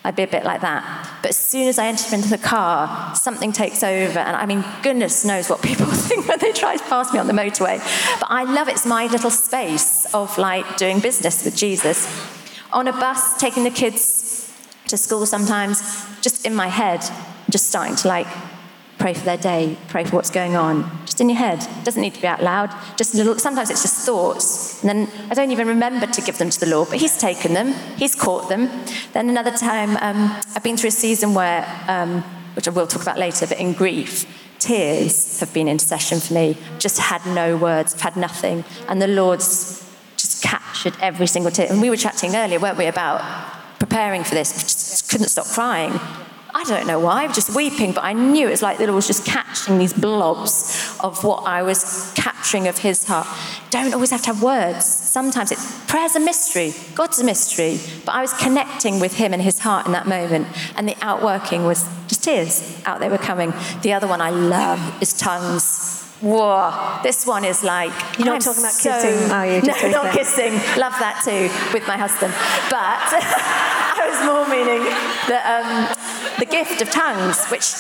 [0.04, 1.20] I'd be a bit like that.
[1.22, 4.20] But as soon as I enter into the car, something takes over.
[4.20, 7.28] And I mean, goodness knows what people think when they try to pass me on
[7.28, 7.80] the motorway.
[8.20, 8.74] But I love it.
[8.74, 12.08] It's my little space of like doing business with Jesus.
[12.72, 14.54] On a bus, taking the kids
[14.88, 15.82] to school sometimes,
[16.22, 17.02] just in my head,
[17.50, 18.28] just starting to like
[19.00, 21.64] pray for their day, pray for what's going on, just in your head.
[21.64, 22.70] It doesn't need to be out loud.
[22.98, 23.40] Just little.
[23.40, 26.68] Sometimes it's just thoughts, and then I don't even remember to give them to the
[26.68, 28.70] Lord, but He's taken them, He's caught them.
[29.14, 32.22] Then another time, um, I've been through a season where, um,
[32.56, 34.26] which I will talk about later, but in grief,
[34.60, 36.58] tears have been intercession for me.
[36.78, 39.86] Just had no words, I've had nothing, and the Lord's
[40.18, 41.68] just captured every single tear.
[41.72, 43.22] And we were chatting earlier, weren't we, about
[43.80, 44.52] preparing for this?
[44.52, 45.98] Just couldn't stop crying
[46.60, 49.08] I don't know why, just weeping, but I knew it was like that I was
[49.08, 53.28] just catching these blobs of what I was capturing of his heart.
[53.70, 54.86] Don't always have to have words.
[54.86, 57.80] Sometimes it's prayer's a mystery, God's a mystery.
[58.04, 61.64] But I was connecting with him and his heart in that moment, and the outworking
[61.64, 63.54] was just tears out they were coming.
[63.82, 66.04] The other one I love is tongues.
[66.20, 69.62] Whoa, this one is like you're not I'm talking about so, kissing, are you?
[69.62, 70.52] Just no, not kissing.
[70.76, 72.34] Love that too with my husband,
[72.68, 73.00] but
[73.96, 74.84] I was more meaning
[75.32, 75.99] that um,
[76.40, 77.74] the gift of tongues, which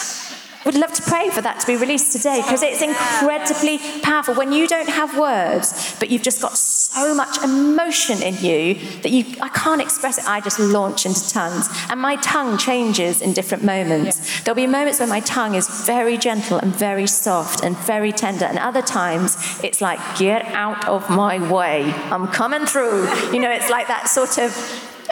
[0.65, 4.35] would love to pray for that to be released today because it's incredibly powerful.
[4.35, 9.11] When you don't have words but you've just got so much emotion in you that
[9.11, 10.27] you I can't express it.
[10.27, 11.69] I just launch into tongues.
[11.89, 14.43] And my tongue changes in different moments.
[14.43, 18.45] There'll be moments where my tongue is very gentle and very soft and very tender.
[18.45, 21.83] And other times it's like get out of my way.
[22.11, 23.07] I'm coming through.
[23.31, 24.51] You know it's like that sort of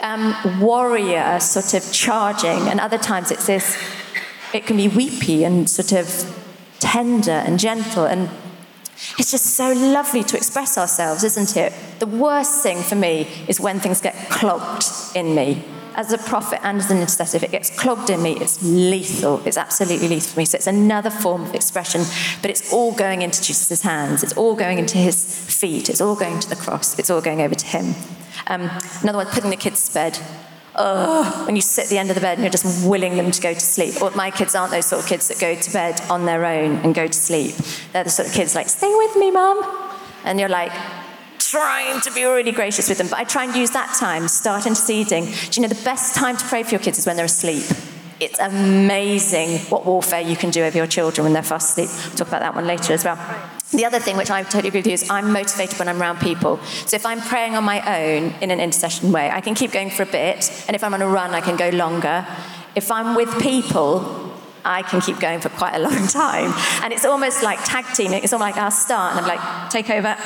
[0.02, 3.76] um, warrior sort of charging, and other times it's this,
[4.52, 6.34] it can be weepy and sort of
[6.80, 8.04] tender and gentle.
[8.04, 8.30] And
[9.18, 11.72] It's just so lovely to express ourselves, isn't it?
[12.00, 15.64] The worst thing for me is when things get clogged in me.
[15.94, 19.42] As a prophet and as an intercessor, if it gets clogged in me, it's lethal.
[19.44, 20.44] It's absolutely lethal for me.
[20.44, 22.02] So it's another form of expression,
[22.40, 24.22] but it's all going into Jesus' hands.
[24.22, 25.88] It's all going into his feet.
[25.88, 26.98] It's all going to the cross.
[26.98, 27.94] It's all going over to him.
[28.46, 28.70] Um,
[29.02, 30.18] another one, putting the kids to bed
[31.46, 33.40] when you sit at the end of the bed and you're just willing them to
[33.40, 34.00] go to sleep.
[34.00, 36.76] Well, my kids aren't those sort of kids that go to bed on their own
[36.78, 37.54] and go to sleep.
[37.92, 39.60] They're the sort of kids like, stay with me, mum.
[40.24, 40.72] And you're like,
[41.38, 43.08] trying to be really gracious with them.
[43.08, 45.24] But I try and use that time, start interceding.
[45.24, 47.64] Do you know the best time to pray for your kids is when they're asleep?
[48.20, 51.88] It's amazing what warfare you can do over your children when they're fast asleep.
[52.08, 53.16] We'll talk about that one later as well.
[53.72, 56.20] The other thing, which I totally agree with you, is I'm motivated when I'm around
[56.20, 56.58] people.
[56.86, 59.90] So if I'm praying on my own in an intercession way, I can keep going
[59.90, 62.26] for a bit, and if I'm on a run, I can go longer.
[62.74, 64.32] If I'm with people,
[64.64, 66.52] I can keep going for quite a long time.
[66.82, 68.22] And it's almost like tag teaming.
[68.22, 70.16] It's almost like I'll start and I'm like, take over,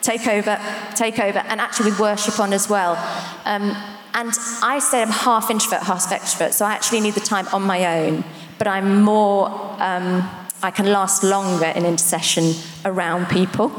[0.00, 0.58] take over,
[0.94, 1.38] take over.
[1.40, 2.96] And actually, we worship on as well.
[3.44, 3.76] Um,
[4.14, 4.32] and
[4.62, 8.00] I say I'm half introvert, half extrovert, so I actually need the time on my
[8.00, 8.24] own,
[8.56, 9.50] but I'm more.
[9.78, 10.28] Um,
[10.62, 12.54] I can last longer in intercession
[12.84, 13.72] around people.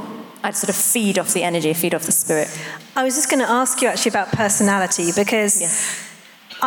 [0.43, 2.47] I'd sort of feed off the energy, feed off the spirit.
[2.95, 6.05] I was just going to ask you actually about personality because yes.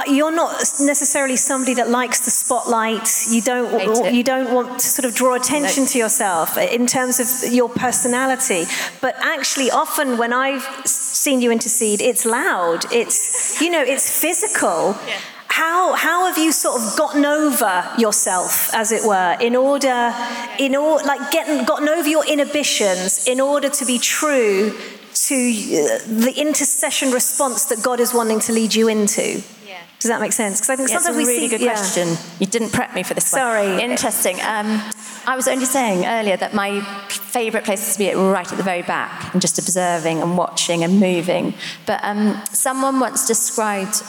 [0.06, 3.26] You're not necessarily somebody that likes the spotlight.
[3.28, 4.14] You don't.
[4.14, 5.88] You don't want to sort of draw attention no.
[5.90, 8.64] to yourself in terms of your personality.
[9.02, 12.90] But actually, often when I've seen you intercede, it's loud.
[12.90, 14.96] It's you know, it's physical.
[15.06, 15.18] Yeah
[15.52, 20.14] how, how have you sort of gotten over yourself, as it were, in order,
[20.58, 24.74] in order, like getting, gotten over your inhibitions in order to be true
[25.12, 29.42] to uh, the intercession response that God is wanting to lead you into?
[29.66, 29.82] Yeah.
[30.00, 30.58] Does that make sense?
[30.58, 31.74] Because I think yeah, sometimes it's a really see, good yeah.
[31.74, 32.16] question.
[32.40, 33.72] You didn't prep me for this Sorry.
[33.72, 33.80] one.
[33.80, 34.36] Interesting.
[34.36, 34.80] Um,
[35.26, 36.80] I was only saying earlier that my
[37.10, 40.82] favourite place is to be right at the very back and just observing and watching
[40.82, 41.52] and moving.
[41.84, 44.02] But um, someone once described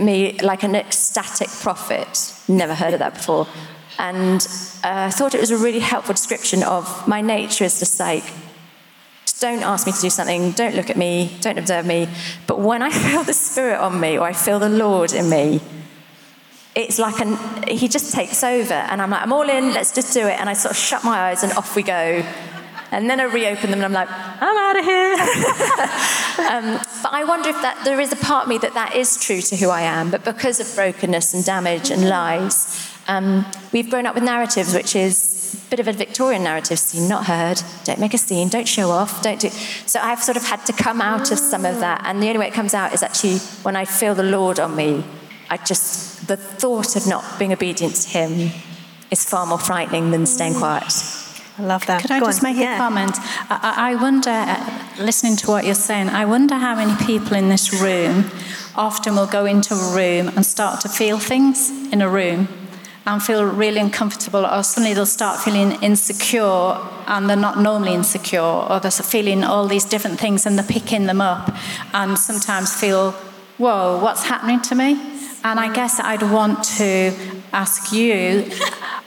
[0.00, 2.34] me like an ecstatic prophet.
[2.48, 3.46] Never heard of that before.
[3.98, 4.46] And
[4.82, 8.24] uh, I thought it was a really helpful description of my nature is just like,
[9.40, 12.08] don't ask me to do something, don't look at me, don't observe me.
[12.46, 15.60] But when I feel the Spirit on me or I feel the Lord in me,
[16.74, 17.38] it's like an,
[17.68, 18.74] he just takes over.
[18.74, 20.40] And I'm like, I'm all in, let's just do it.
[20.40, 22.24] And I sort of shut my eyes and off we go.
[22.94, 25.14] And then I reopen them and I'm like, I'm out of here.
[26.48, 29.18] um, but I wonder if that there is a part of me that that is
[29.18, 33.90] true to who I am, but because of brokenness and damage and lies, um, we've
[33.90, 37.60] grown up with narratives which is a bit of a Victorian narrative seen, not heard,
[37.82, 39.50] don't make a scene, don't show off, don't do.
[39.86, 42.02] So I've sort of had to come out of some of that.
[42.04, 44.76] And the only way it comes out is actually when I feel the Lord on
[44.76, 45.04] me.
[45.50, 48.52] I just, the thought of not being obedient to Him
[49.10, 51.23] is far more frightening than staying quiet.
[51.56, 52.02] I love that.
[52.02, 52.52] Could I Go just on.
[52.52, 52.74] make yeah.
[52.74, 53.16] a comment?
[53.48, 57.48] I, I wonder, uh, listening to what you're saying, I wonder how many people in
[57.48, 58.30] this room
[58.74, 62.48] often will go into a room and start to feel things in a room
[63.06, 66.76] and feel really uncomfortable, or suddenly they'll start feeling insecure
[67.06, 71.06] and they're not normally insecure, or they're feeling all these different things and they're picking
[71.06, 71.54] them up
[71.92, 73.12] and sometimes feel,
[73.58, 74.98] whoa, what's happening to me?
[75.44, 77.12] And I guess I'd want to
[77.54, 78.50] ask you,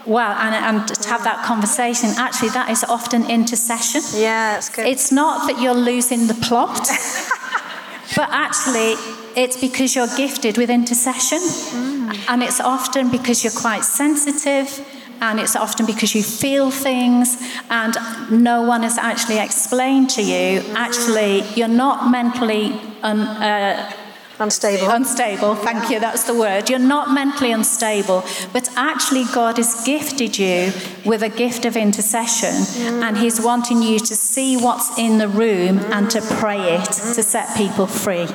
[0.05, 4.01] well, and, and to have that conversation, actually, that is often intercession.
[4.13, 4.85] Yeah, that's good.
[4.87, 6.79] It's not that you're losing the plot,
[8.15, 8.95] but actually,
[9.35, 11.39] it's because you're gifted with intercession.
[11.39, 12.19] Mm.
[12.29, 14.81] And it's often because you're quite sensitive
[15.21, 17.37] and it's often because you feel things
[17.69, 17.95] and
[18.29, 23.91] no one has actually explained to you actually you're not mentally un, uh,
[24.39, 24.89] Unstable.
[24.91, 26.69] Unstable, thank you, that's the word.
[26.69, 28.23] You're not mentally unstable,
[28.53, 30.71] but actually, God has gifted you
[31.05, 33.01] with a gift of intercession, mm.
[33.01, 35.91] and He's wanting you to see what's in the room mm.
[35.91, 38.27] and to pray it to set people free.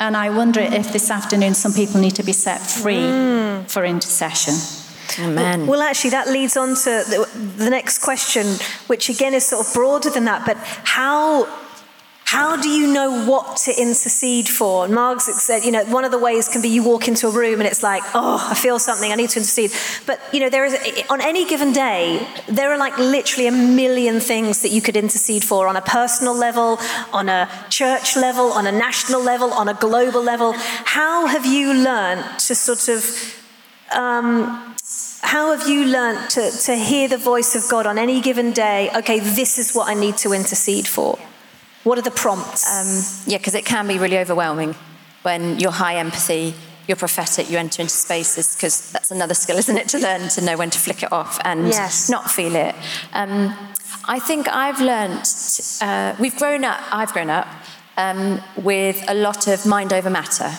[0.00, 3.70] And I wonder if this afternoon some people need to be set free mm.
[3.70, 4.54] for intercession.
[5.20, 5.60] Amen.
[5.60, 7.28] Well, well, actually, that leads on to the,
[7.58, 8.46] the next question,
[8.88, 10.44] which again is sort of broader than that.
[10.44, 11.46] But how
[12.34, 14.86] how do you know what to intercede for?
[14.86, 17.60] And said, you know, one of the ways can be you walk into a room
[17.60, 19.70] and it's like, oh, I feel something, I need to intercede.
[20.04, 20.74] But, you know, there is,
[21.08, 25.44] on any given day, there are like literally a million things that you could intercede
[25.44, 26.80] for on a personal level,
[27.12, 30.54] on a church level, on a national level, on a global level.
[30.98, 33.04] How have you learned to sort of,
[33.94, 34.74] um,
[35.22, 38.90] how have you learned to, to hear the voice of God on any given day?
[38.92, 41.16] Okay, this is what I need to intercede for.
[41.84, 42.66] What are the prompts?
[42.66, 44.74] Um, yeah, because it can be really overwhelming
[45.22, 46.54] when you're high empathy,
[46.86, 50.40] you're prophetic, you enter into spaces, because that's another skill, isn't it, to learn to
[50.40, 52.10] know when to flick it off and yes.
[52.10, 52.74] not feel it.
[53.12, 53.54] Um,
[54.06, 55.26] I think I've learned,
[55.80, 57.48] uh, we've grown up, I've grown up
[57.96, 60.50] um, with a lot of mind over matter,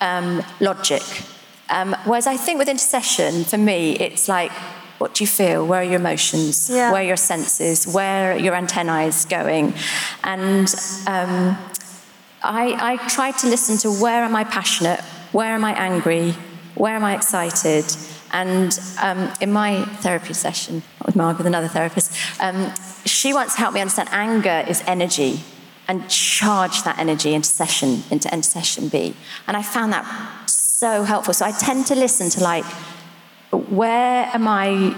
[0.00, 1.02] um, logic.
[1.68, 4.52] Um, whereas I think with intercession, for me, it's like,
[5.04, 5.66] what do you feel?
[5.66, 6.70] Where are your emotions?
[6.70, 6.90] Yeah.
[6.90, 7.86] Where are your senses?
[7.86, 9.74] Where are your antennae is going?
[10.22, 10.66] And
[11.06, 11.58] um,
[12.42, 15.00] I, I try to listen to where am I passionate?
[15.32, 16.32] Where am I angry?
[16.74, 17.84] Where am I excited?
[18.32, 22.72] And um, in my therapy session, with Marg, with another therapist, um,
[23.04, 25.40] she wants to help me understand anger is energy
[25.86, 29.14] and charge that energy into session, into end session B.
[29.46, 31.34] And I found that so helpful.
[31.34, 32.64] So I tend to listen to like,
[33.56, 34.96] where am I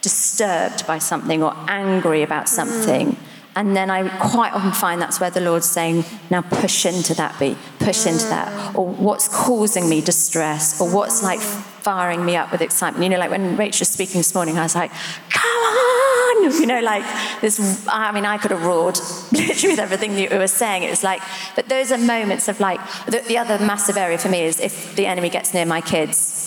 [0.00, 3.12] disturbed by something or angry about something?
[3.12, 3.16] Mm.
[3.54, 7.38] And then I quite often find that's where the Lord's saying, now push into that
[7.38, 8.74] beat, push into that.
[8.74, 13.04] Or what's causing me distress, or what's like firing me up with excitement.
[13.04, 14.90] You know, like when Rachel was speaking this morning, I was like,
[15.28, 16.52] come on!
[16.52, 17.04] You know, like
[17.40, 18.98] this, I mean, I could have roared
[19.32, 20.82] literally with everything you were saying.
[20.82, 21.20] It was like,
[21.54, 24.96] but those are moments of like, the, the other massive area for me is if
[24.96, 26.41] the enemy gets near my kids,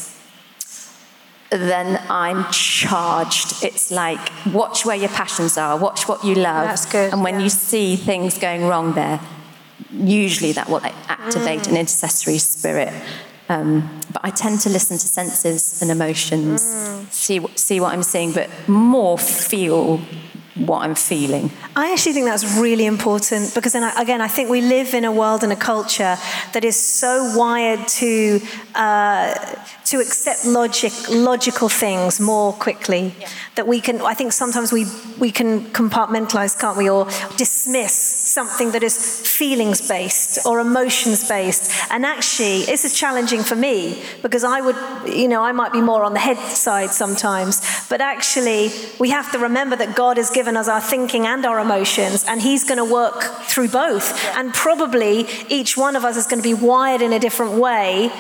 [1.58, 3.64] then I'm charged.
[3.64, 4.20] It's like,
[4.54, 6.68] watch where your passions are, watch what you love.
[6.68, 7.14] That's good.
[7.14, 7.44] And when yeah.
[7.44, 9.20] you see things going wrong there,
[9.92, 11.72] usually that will activate mm.
[11.72, 12.94] an intercessory spirit.
[13.48, 17.12] Um, but I tend to listen to senses and emotions, mm.
[17.12, 20.02] see, see what I'm seeing, but more feel
[20.56, 21.52] what I'm feeling.
[21.76, 25.04] I actually think that's really important because, then I, again, I think we live in
[25.04, 26.18] a world and a culture
[26.54, 28.40] that is so wired to
[28.74, 29.34] uh,
[29.86, 33.14] to accept logic, logical things more quickly.
[33.20, 33.30] Yeah.
[33.56, 34.86] That we can, I think sometimes we
[35.20, 37.06] we can compartmentalize, can't we, or
[37.38, 37.94] dismiss
[38.36, 41.72] something that is feelings based or emotions based.
[41.90, 44.76] And actually, this is challenging for me because I would,
[45.08, 47.62] you know, I might be more on the head side sometimes.
[47.88, 51.60] But actually, we have to remember that God has given us our thinking and our
[51.60, 54.08] emotions, and He's going to work through both.
[54.36, 58.12] And probably each one of us is going to be wired in a different way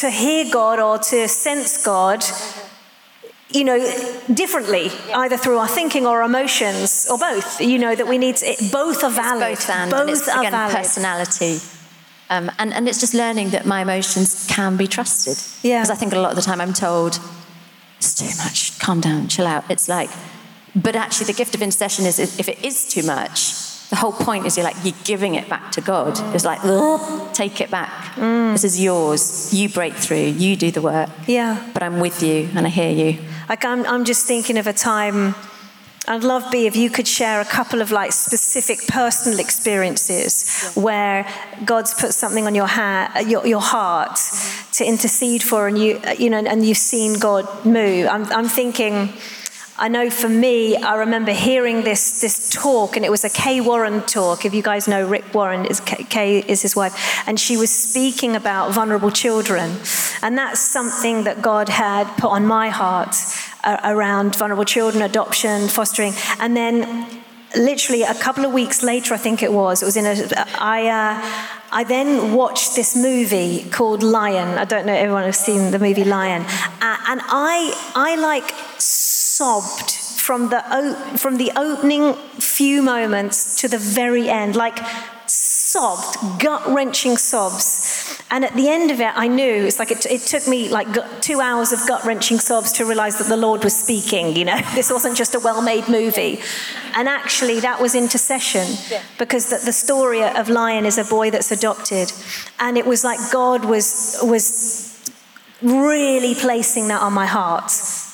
[0.00, 2.24] to hear God or to sense God
[3.54, 3.78] you know,
[4.32, 7.60] differently, either through our thinking or emotions, or both.
[7.60, 9.52] You know that we need to, it, both are valid.
[9.52, 10.76] It's both and, both and it's, again, valid.
[10.76, 11.58] personality.
[12.30, 15.36] Um, and, and it's just learning that my emotions can be trusted.
[15.62, 15.80] Yeah.
[15.80, 17.20] Because I think a lot of the time I'm told,
[17.98, 19.70] it's too much, calm down, chill out.
[19.70, 20.10] It's like,
[20.74, 23.52] but actually, the gift of intercession is if it is too much,
[23.92, 26.18] the whole point is you're like, you're giving it back to God.
[26.34, 26.62] It's like,
[27.34, 27.90] take it back.
[28.14, 28.52] Mm.
[28.52, 29.52] This is yours.
[29.52, 30.28] You break through.
[30.44, 31.10] You do the work.
[31.26, 31.62] Yeah.
[31.74, 33.18] But I'm with you and I hear you.
[33.50, 35.34] Like, I'm, I'm just thinking of a time.
[36.08, 40.82] I'd love Bee if you could share a couple of like specific personal experiences yeah.
[40.82, 41.28] where
[41.66, 44.72] God's put something on your, ha- your, your heart mm-hmm.
[44.72, 48.08] to intercede for, and you you know, and you've seen God move.
[48.08, 49.12] I'm, I'm thinking
[49.82, 53.60] I know for me, I remember hearing this, this talk, and it was a Kay
[53.60, 54.44] Warren talk.
[54.44, 56.94] If you guys know Rick Warren, is Kay is his wife,
[57.26, 59.78] and she was speaking about vulnerable children,
[60.22, 63.16] and that's something that God had put on my heart
[63.64, 67.08] uh, around vulnerable children, adoption, fostering, and then
[67.56, 70.86] literally a couple of weeks later, I think it was, it was in a, I,
[70.86, 74.58] uh, I then watched this movie called Lion.
[74.58, 76.42] I don't know if everyone has seen the movie Lion.
[76.42, 78.54] Uh, and I, I like
[79.42, 80.60] sobbed from the,
[81.16, 84.78] from the opening few moments to the very end, like
[85.26, 88.22] sobbed, gut wrenching sobs.
[88.30, 90.86] And at the end of it, I knew it's like it, it took me like
[91.20, 94.36] two hours of gut wrenching sobs to realize that the Lord was speaking.
[94.36, 96.38] You know, this wasn't just a well made movie.
[96.94, 98.66] And actually, that was intercession
[99.18, 102.12] because the, the story of Lion is a boy that's adopted.
[102.60, 105.12] And it was like God was, was
[105.62, 107.72] really placing that on my heart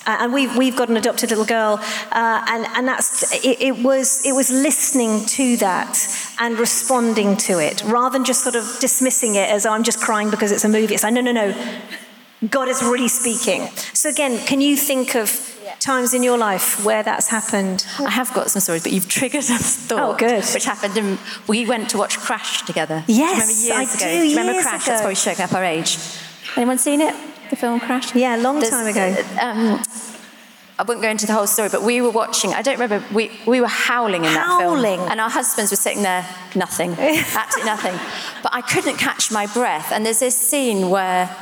[0.08, 1.78] uh, and we've, we've got an adopted little girl,
[2.10, 5.94] uh, and, and that's, it, it, was, it was listening to that
[6.40, 10.00] and responding to it, rather than just sort of dismissing it as, oh, I'm just
[10.00, 10.94] crying because it's a movie.
[10.94, 11.54] It's like, no, no, no.
[12.48, 13.66] God is really speaking.
[13.92, 15.28] So again, can you think of
[15.80, 17.84] times in your life where that's happened?
[17.98, 20.14] I have got some stories, but you've triggered a thought.
[20.14, 20.44] Oh, good.
[20.54, 23.04] Which happened, in, we went to watch Crash together.
[23.08, 23.92] Yes, do I ago?
[23.92, 24.04] do.
[24.04, 24.82] Do you remember years Crash?
[24.84, 24.92] Ago.
[24.92, 25.98] That's probably showing up our age.
[26.56, 27.14] Anyone seen it?
[27.50, 28.14] The film Crash?
[28.14, 29.16] Yeah, a long There's, time ago.
[29.40, 29.82] Um,
[30.78, 32.54] I won't go into the whole story, but we were watching.
[32.54, 33.04] I don't remember.
[33.12, 34.82] We, we were howling in howling.
[34.82, 36.24] that film, and our husbands were sitting there,
[36.54, 37.98] nothing, absolutely nothing.
[38.42, 39.90] But I couldn't catch my breath.
[39.90, 41.34] And there's this scene where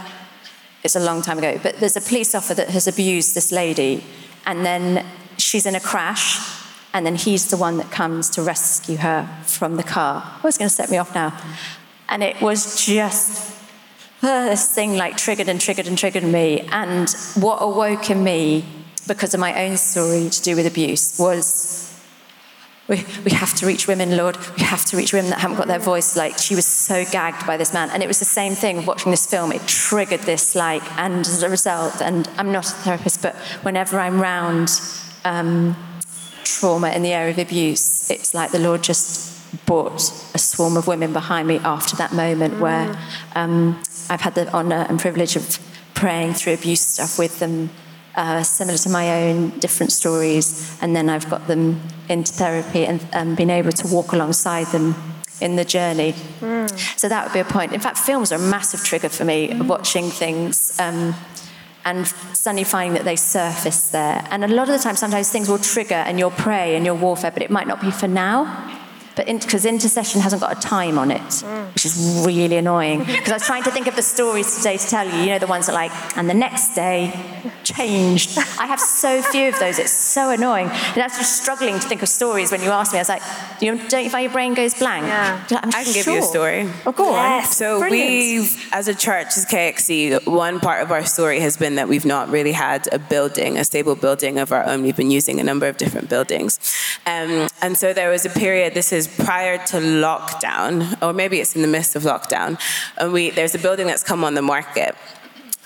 [0.82, 4.04] it's a long time ago, but there's a police officer that has abused this lady,
[4.46, 5.04] and then
[5.36, 6.38] she's in a crash,
[6.94, 10.22] and then he's the one that comes to rescue her from the car.
[10.42, 11.38] Oh, it's going to set me off now.
[12.08, 13.55] And it was just
[14.20, 16.60] this thing like triggered and triggered and triggered me.
[16.70, 18.64] And what awoke in me
[19.06, 21.86] because of my own story to do with abuse was
[22.88, 24.36] we, we have to reach women, Lord.
[24.56, 26.16] We have to reach women that haven't got their voice.
[26.16, 27.90] Like, she was so gagged by this man.
[27.90, 29.50] And it was the same thing watching this film.
[29.50, 33.98] It triggered this, like, and as a result, and I'm not a therapist, but whenever
[33.98, 34.80] I'm round
[35.24, 35.76] um,
[36.44, 39.34] trauma in the area of abuse, it's like the Lord just
[39.66, 42.60] brought a swarm of women behind me after that moment mm.
[42.60, 42.98] where
[43.34, 45.58] um, I've had the honour and privilege of
[45.94, 47.70] praying through abuse stuff with them
[48.14, 53.06] uh, similar to my own, different stories, and then I've got them into therapy and
[53.12, 54.94] um, been able to walk alongside them
[55.40, 56.14] in the journey.
[56.40, 56.98] Mm.
[56.98, 57.72] So that would be a point.
[57.72, 59.66] In fact, films are a massive trigger for me, mm.
[59.66, 60.78] watching things.
[60.80, 61.14] Um,
[61.84, 64.26] and suddenly finding that they surface there.
[64.32, 66.96] And a lot of the time, sometimes things will trigger and you'll pray and you'll
[66.96, 68.85] warfare, but it might not be for now
[69.16, 71.74] but because in, intercession hasn't got a time on it, mm.
[71.74, 73.00] which is really annoying.
[73.00, 75.38] Because I was trying to think of the stories today to tell you, you know,
[75.38, 77.12] the ones that like, and the next day
[77.62, 78.38] changed.
[78.38, 79.78] I have so few of those.
[79.78, 80.68] It's so annoying.
[80.68, 82.98] And I was just struggling to think of stories when you asked me.
[82.98, 83.22] I was like,
[83.58, 85.06] do you, don't you find your brain goes blank?
[85.06, 85.44] Yeah.
[85.50, 85.94] i can sure.
[85.94, 86.70] give you a story.
[86.84, 87.44] Oh, go on.
[87.44, 91.88] So we, as a church, as KXC, one part of our story has been that
[91.88, 94.82] we've not really had a building, a stable building of our own.
[94.82, 96.58] We've been using a number of different buildings.
[97.06, 101.54] Um, and so there was a period, this is prior to lockdown, or maybe it's
[101.56, 102.58] in the midst of lockdown,
[102.96, 104.94] and we there's a building that's come on the market.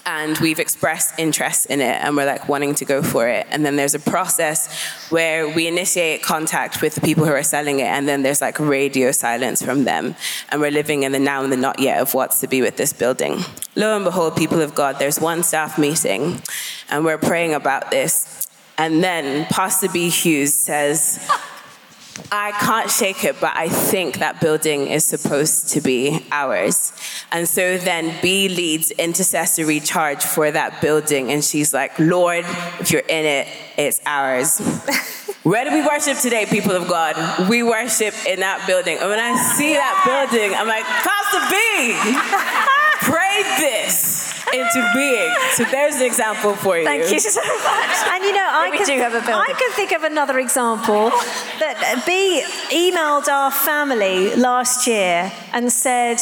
[0.06, 3.46] And we've expressed interest in it, and we're like wanting to go for it.
[3.50, 4.68] And then there's a process
[5.10, 8.58] where we initiate contact with the people who are selling it, and then there's like
[8.58, 10.16] radio silence from them.
[10.48, 12.76] And we're living in the now and the not yet of what's to be with
[12.78, 13.44] this building.
[13.76, 16.40] Lo and behold, people of God, there's one staff meeting,
[16.88, 18.48] and we're praying about this.
[18.78, 20.08] And then Pastor Bee.
[20.08, 21.20] Hughes says,
[22.32, 26.92] I can't shake it, but I think that building is supposed to be ours.
[27.32, 32.44] And so then Bee leads intercessory charge for that building, and she's like, Lord,
[32.78, 34.58] if you're in it, it's ours.
[35.42, 37.48] Where do we worship today, people of God?
[37.48, 38.98] We worship in that building.
[38.98, 41.96] And when I see that building, I'm like, Pastor Bee,
[43.10, 44.19] pray this
[44.52, 45.30] into being.
[45.52, 46.84] So there's an example for you.
[46.84, 47.96] Thank you so much.
[48.12, 51.10] And you know, I can, I can think of another example
[51.58, 56.18] that Bee emailed our family last year and said,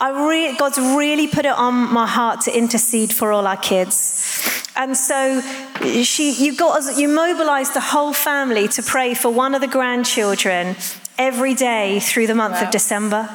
[0.00, 4.18] I re- God's really put it on my heart to intercede for all our kids.
[4.74, 5.40] And so
[6.02, 10.76] she, you got, you mobilized the whole family to pray for one of the grandchildren
[11.18, 12.64] every day through the month wow.
[12.64, 13.28] of December.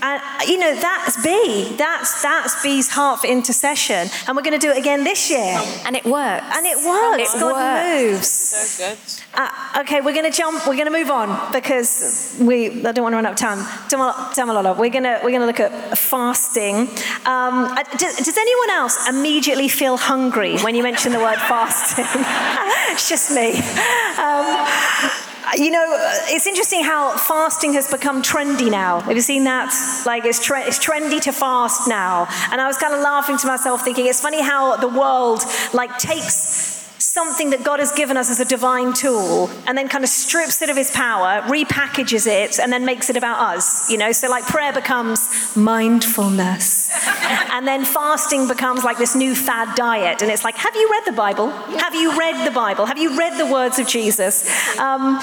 [0.00, 1.74] And you know, that's Bee.
[1.76, 4.08] That's that's Bee's heart for intercession.
[4.26, 5.60] And we're going to do it again this year.
[5.84, 6.44] And it works.
[6.54, 7.34] And it works.
[7.34, 8.12] It God works.
[8.12, 8.28] moves.
[8.28, 8.98] So good.
[9.34, 10.66] Uh, okay, we're going to jump.
[10.68, 12.84] We're going to move on because we.
[12.84, 13.58] I don't want to run out of time.
[13.88, 16.76] Damilola, we're going to we're going to look at fasting.
[17.26, 22.04] Um, uh, does, does anyone else immediately feel hungry when you mention the word fasting?
[22.94, 23.58] it's just me.
[24.22, 25.84] Um, you know,
[26.28, 29.00] it's interesting how fasting has become trendy now.
[29.00, 29.72] Have you seen that?
[30.06, 32.26] Like, it's, tre- it's trendy to fast now.
[32.50, 35.42] And I was kind of laughing to myself, thinking, it's funny how the world,
[35.72, 40.04] like, takes something that God has given us as a divine tool and then kind
[40.04, 43.90] of strips it of his power, repackages it, and then makes it about us.
[43.90, 46.90] You know, so like prayer becomes mindfulness.
[47.52, 50.22] and then fasting becomes like this new fad diet.
[50.22, 51.50] And it's like, have you read the Bible?
[51.50, 52.86] Have you read the Bible?
[52.86, 54.78] Have you read the words of Jesus?
[54.78, 55.18] Um,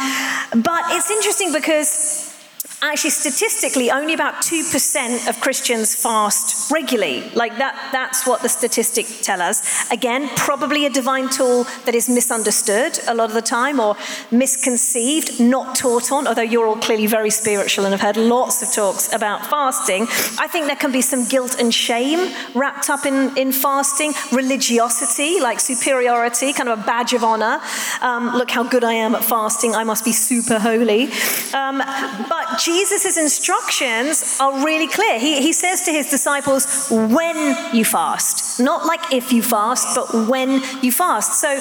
[0.55, 2.34] but it's interesting because
[2.81, 7.29] actually statistically only about 2% of christians fast regularly.
[7.31, 9.89] Like that that's what the statistics tell us.
[9.91, 13.95] Again probably a divine tool that is misunderstood a lot of the time or
[14.31, 18.71] misconceived not taught on although you're all clearly very spiritual and have heard lots of
[18.71, 20.03] talks about fasting.
[20.39, 24.13] I think there can be some guilt and shame wrapped up in, in fasting.
[24.31, 27.59] Religiosity like superiority kind of a badge of honor.
[28.01, 29.75] Um, look how good i am at fasting.
[29.75, 31.09] I must be super holy.
[31.53, 31.77] Um,
[32.29, 35.19] but Jesus' instructions are really clear.
[35.19, 38.59] He, he says to his disciples, when you fast.
[38.59, 41.39] Not like if you fast, but when you fast.
[41.39, 41.59] So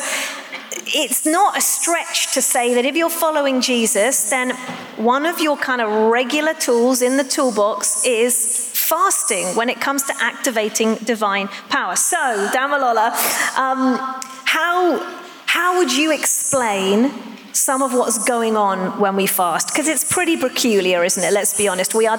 [0.86, 4.50] it's not a stretch to say that if you're following Jesus, then
[4.96, 10.02] one of your kind of regular tools in the toolbox is fasting when it comes
[10.04, 11.96] to activating divine power.
[11.96, 12.16] So,
[12.52, 13.10] Damilola,
[13.58, 13.98] um,
[14.44, 14.98] how,
[15.46, 17.10] how would you explain
[17.54, 21.56] some of what's going on when we fast because it's pretty peculiar isn't it let's
[21.56, 22.18] be honest we are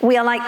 [0.00, 0.42] we are like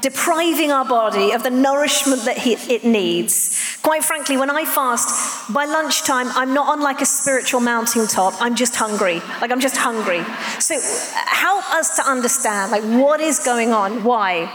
[0.00, 3.78] depriving our body of the nourishment that it needs.
[3.82, 8.34] Quite frankly, when I fast, by lunchtime, I'm not on like a spiritual mountaintop.
[8.40, 9.20] I'm just hungry.
[9.40, 10.24] Like, I'm just hungry.
[10.60, 14.02] So, uh, help us to understand, like, what is going on?
[14.02, 14.50] Why?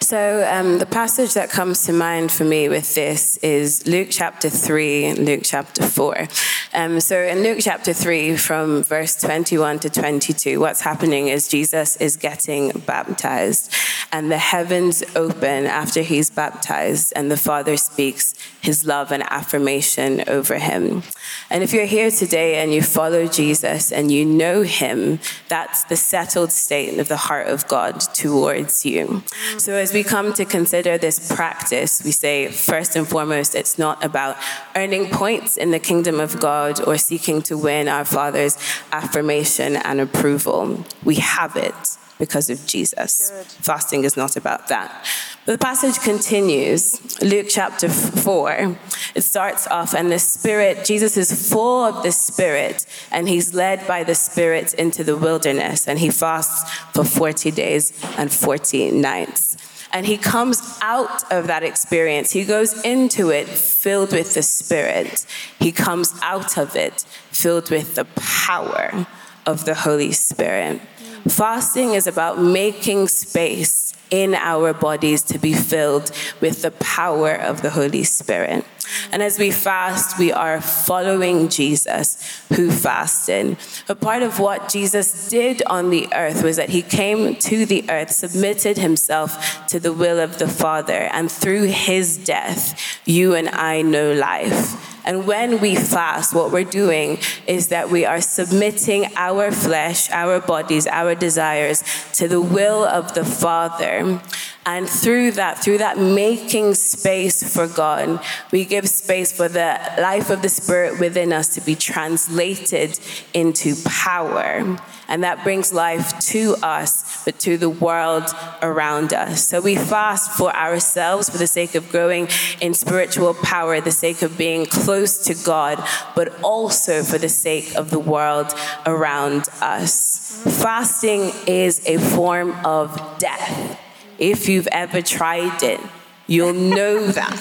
[0.00, 4.48] So, um, the passage that comes to mind for me with this is Luke chapter
[4.48, 6.28] 3 and Luke chapter 4.
[6.74, 11.96] Um, so, in Luke chapter 3, from verse 21 to 22, what's happening is Jesus
[11.96, 13.72] is getting baptized,
[14.12, 18.34] and the heavens open after he's baptized, and the Father speaks
[18.68, 21.02] his love and affirmation over him.
[21.48, 25.96] And if you're here today and you follow Jesus and you know him, that's the
[25.96, 29.22] settled state of the heart of God towards you.
[29.56, 34.04] So as we come to consider this practice, we say, first and foremost, it's not
[34.04, 34.36] about
[34.76, 38.58] earning points in the kingdom of God or seeking to win our Father's
[38.92, 40.84] affirmation and approval.
[41.02, 43.30] We have it because of Jesus.
[43.30, 43.46] Good.
[43.64, 45.06] Fasting is not about that.
[45.48, 48.76] The passage continues, Luke chapter 4.
[49.14, 53.86] It starts off, and the Spirit, Jesus is full of the Spirit, and he's led
[53.86, 59.56] by the Spirit into the wilderness, and he fasts for 40 days and 40 nights.
[59.90, 62.30] And he comes out of that experience.
[62.30, 65.24] He goes into it filled with the Spirit.
[65.58, 69.06] He comes out of it filled with the power
[69.46, 70.82] of the Holy Spirit.
[71.28, 76.10] Fasting is about making space in our bodies to be filled
[76.40, 78.64] with the power of the Holy Spirit.
[79.12, 83.58] And as we fast, we are following Jesus who fasted.
[83.88, 87.84] A part of what Jesus did on the earth was that he came to the
[87.90, 93.48] earth, submitted himself to the will of the Father, and through his death, you and
[93.50, 94.87] I know life.
[95.08, 100.38] And when we fast, what we're doing is that we are submitting our flesh, our
[100.38, 101.82] bodies, our desires
[102.12, 104.20] to the will of the Father.
[104.66, 110.28] And through that, through that making space for God, we give space for the life
[110.28, 113.00] of the Spirit within us to be translated
[113.32, 114.78] into power.
[115.08, 118.30] And that brings life to us, but to the world
[118.60, 119.48] around us.
[119.48, 122.28] So we fast for ourselves for the sake of growing
[122.60, 125.82] in spiritual power, the sake of being close to God,
[126.14, 128.52] but also for the sake of the world
[128.84, 130.42] around us.
[130.60, 133.80] Fasting is a form of death.
[134.18, 135.80] If you've ever tried it,
[136.26, 137.40] you'll know that.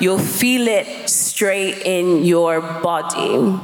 [0.00, 3.60] You'll feel it straight in your body.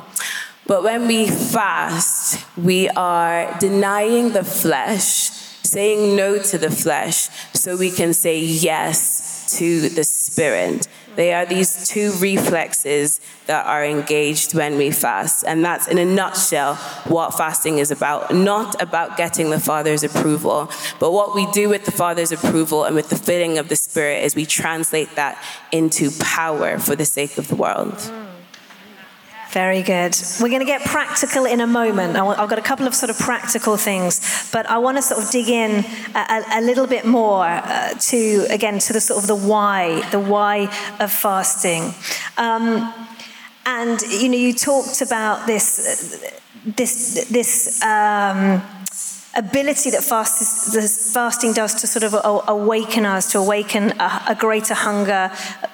[0.69, 5.31] But when we fast, we are denying the flesh,
[5.65, 10.87] saying no to the flesh, so we can say yes to the spirit.
[11.17, 15.43] They are these two reflexes that are engaged when we fast.
[15.43, 16.75] And that's, in a nutshell,
[17.07, 18.35] what fasting is about.
[18.35, 22.95] Not about getting the Father's approval, but what we do with the Father's approval and
[22.95, 25.43] with the filling of the Spirit is we translate that
[25.73, 28.28] into power for the sake of the world.
[29.65, 30.17] Very good.
[30.41, 32.17] We're going to get practical in a moment.
[32.17, 35.29] I've got a couple of sort of practical things, but I want to sort of
[35.33, 35.85] dig in
[36.15, 40.21] a, a little bit more uh, to, again, to the sort of the why, the
[40.21, 41.93] why of fasting.
[42.37, 42.95] Um,
[43.67, 46.33] and, you know, you talked about this,
[46.65, 48.63] this, this, um,
[49.37, 50.73] ability that fast,
[51.13, 52.15] fasting does to sort of
[52.49, 55.31] awaken us, to awaken a, a greater hunger,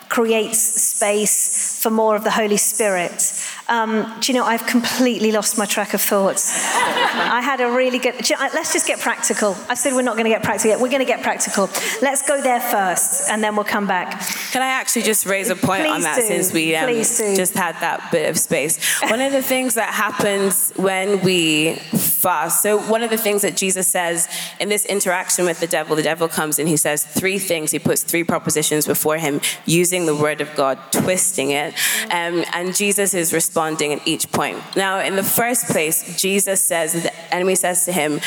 [0.08, 3.32] creates space for more of the Holy Spirit.
[3.68, 6.52] Um, do you know, I've completely lost my track of thoughts.
[6.74, 8.28] I had a really good.
[8.28, 9.56] You know, let's just get practical.
[9.68, 10.80] I said we're not going to get practical yet.
[10.80, 11.70] We're going to get practical.
[12.02, 14.20] Let's go there first, and then we'll come back.
[14.52, 16.26] Can I actually just raise a point Please on that do.
[16.26, 19.00] since we um, just had that bit of space?
[19.02, 22.62] One of the things that happens when we fast.
[22.62, 24.28] So one of the things that Jesus says
[24.60, 27.70] in this interaction with the devil, the devil comes and he says three things.
[27.70, 31.74] He puts three propositions before him, using the word of God, twisting it,
[32.10, 34.58] um, and Jesus is responding responding at each point.
[34.74, 38.20] Now, in the first place, Jesus says, the enemy says to him,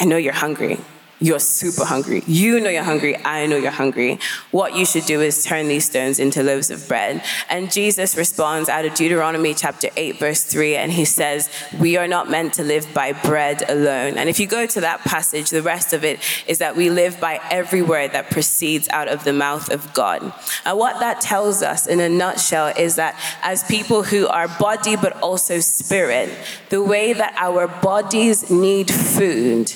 [0.00, 0.80] I know you're hungry.
[1.20, 2.22] You're super hungry.
[2.28, 3.16] You know you're hungry.
[3.24, 4.20] I know you're hungry.
[4.52, 7.24] What you should do is turn these stones into loaves of bread.
[7.50, 11.50] And Jesus responds out of Deuteronomy chapter 8, verse 3, and he says,
[11.80, 14.16] We are not meant to live by bread alone.
[14.16, 17.18] And if you go to that passage, the rest of it is that we live
[17.18, 20.32] by every word that proceeds out of the mouth of God.
[20.64, 24.94] And what that tells us in a nutshell is that as people who are body
[24.94, 26.30] but also spirit,
[26.68, 29.72] the way that our bodies need food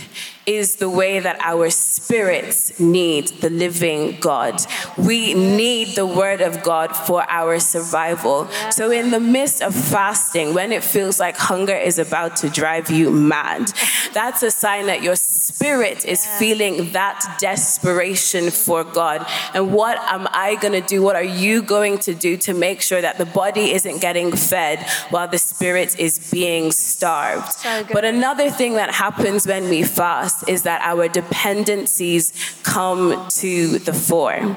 [0.47, 4.61] is the way that our spirits need the living God.
[4.99, 8.49] We need the word of God for our survival.
[8.71, 12.91] So, in the midst of fasting, when it feels like hunger is about to drive
[12.91, 13.73] you mad,
[14.13, 19.27] that's a sign that your spirit is feeling that desperation for God.
[19.55, 21.03] And what am I going to do?
[21.03, 24.85] What are you going to do to make sure that the body isn't getting fed
[25.11, 27.53] while the spirit is being starved?
[27.53, 33.79] So but another thing that happens when we fast is that our dependencies come to
[33.79, 34.57] the fore.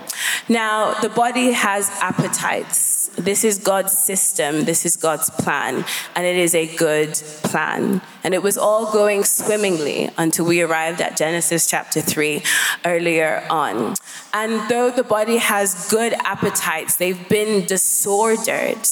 [0.50, 3.10] Now, the body has appetites.
[3.18, 7.14] This is God's system, this is God's plan, and it is a good
[7.44, 8.02] plan.
[8.24, 12.44] And it was all going swimmingly until we arrived at Genesis chapter 3
[12.84, 13.96] earlier on.
[14.34, 18.86] And though the body has good appetites, they've been disordered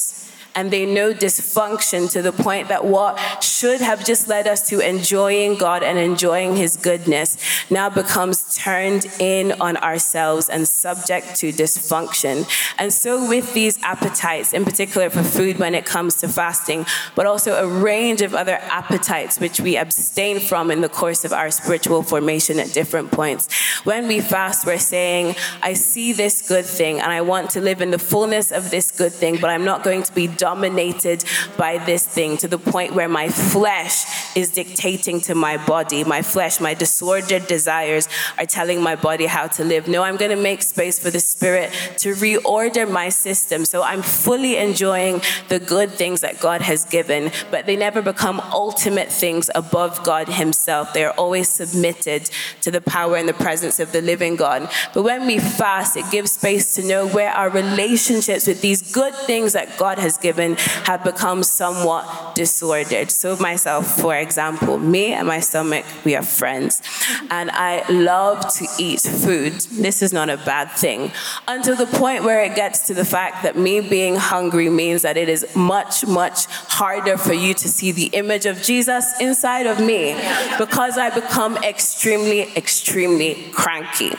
[0.55, 4.79] and they know dysfunction to the point that what should have just led us to
[4.79, 7.37] enjoying God and enjoying His goodness
[7.69, 12.47] now becomes turned in on ourselves and subject to dysfunction.
[12.77, 16.85] And so, with these appetites, in particular for food when it comes to fasting,
[17.15, 21.33] but also a range of other appetites which we abstain from in the course of
[21.33, 23.51] our spiritual formation at different points,
[23.83, 27.81] when we fast, we're saying, I see this good thing and I want to live
[27.81, 31.23] in the fullness of this good thing, but I'm not going to be dominated
[31.55, 33.97] by this thing to the point where my flesh
[34.35, 36.03] is dictating to my body.
[36.03, 39.87] My flesh, my disordered desires are telling my body how to live.
[39.87, 44.01] No, I'm going to make space for the Spirit to reorder my system so I'm
[44.01, 49.49] fully enjoying the good things that God has given, but they never become ultimate things
[49.55, 50.91] above God Himself.
[50.91, 52.29] They are always submitted
[52.63, 54.69] to the power and the presence of the living God.
[54.93, 59.15] But when we fast, it gives space to know where our relationships with these good
[59.29, 60.55] things that God has given given
[60.85, 63.11] have become somewhat disordered.
[63.11, 66.81] So, myself, for example, me and my stomach, we are friends.
[67.29, 69.53] And I love to eat food.
[69.71, 71.11] This is not a bad thing.
[71.47, 75.17] Until the point where it gets to the fact that me being hungry means that
[75.17, 76.45] it is much, much
[76.79, 80.13] harder for you to see the image of Jesus inside of me
[80.57, 84.11] because I become extremely, extremely cranky.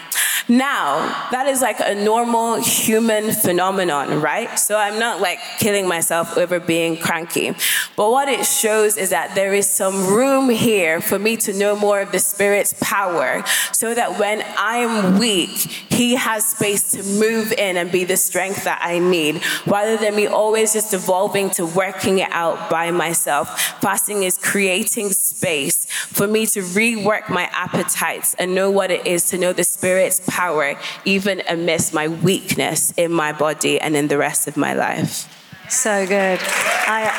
[0.48, 4.58] Now, that is like a normal human phenomenon, right?
[4.58, 7.54] So I'm not like killing myself over being cranky.
[7.96, 11.76] But what it shows is that there is some room here for me to know
[11.76, 17.52] more of the Spirit's power so that when I'm weak, He has space to move
[17.52, 21.66] in and be the strength that I need rather than me always just evolving to
[21.66, 23.60] working it out by myself.
[23.80, 29.28] Fasting is creating space for me to rework my appetites and know what it is
[29.30, 30.74] to know the Spirit's power,
[31.04, 35.43] even amidst my weakness in my body and in the rest of my life.
[35.68, 36.40] So good.
[36.86, 37.10] I,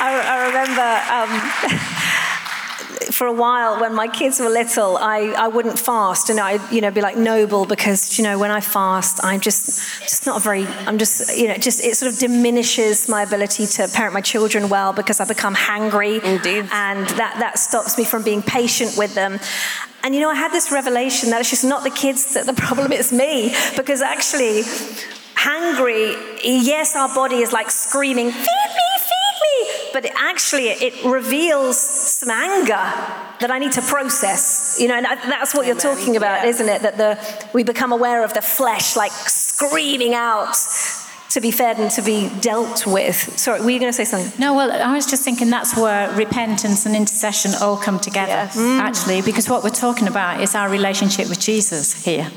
[0.00, 1.72] I, I remember.
[1.72, 1.82] Um,
[3.16, 6.80] for a while when my kids were little, I, I wouldn't fast and I'd, you
[6.80, 10.66] know, be like noble because, you know, when I fast, I'm just, just not very,
[10.66, 14.68] I'm just, you know, just, it sort of diminishes my ability to parent my children
[14.68, 16.22] well because I become hangry.
[16.22, 16.68] Indeed.
[16.72, 19.38] And that, that stops me from being patient with them.
[20.02, 22.52] And, you know, I had this revelation that it's just not the kids that the
[22.66, 24.62] problem, it's me because actually,
[25.36, 29.90] hangry, yes, our body is like screaming, feed me, feed me.
[29.92, 32.74] But it actually, it reveals some anger
[33.40, 34.78] that I need to process.
[34.80, 36.50] You know, and that's what you're talking about, yeah.
[36.50, 36.82] isn't it?
[36.82, 40.56] That the, we become aware of the flesh like screaming out
[41.30, 43.16] to be fed and to be dealt with.
[43.38, 44.40] Sorry, were you going to say something?
[44.40, 48.56] No, well, I was just thinking that's where repentance and intercession all come together, yes.
[48.56, 48.78] mm.
[48.78, 52.30] actually, because what we're talking about is our relationship with Jesus here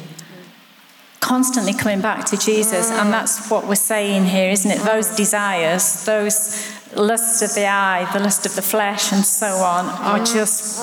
[1.20, 2.90] constantly coming back to Jesus.
[2.92, 4.80] And that's what we're saying here, isn't it?
[4.80, 9.86] Those desires, those lusts of the eye, the lust of the flesh, and so on,
[9.86, 10.80] are just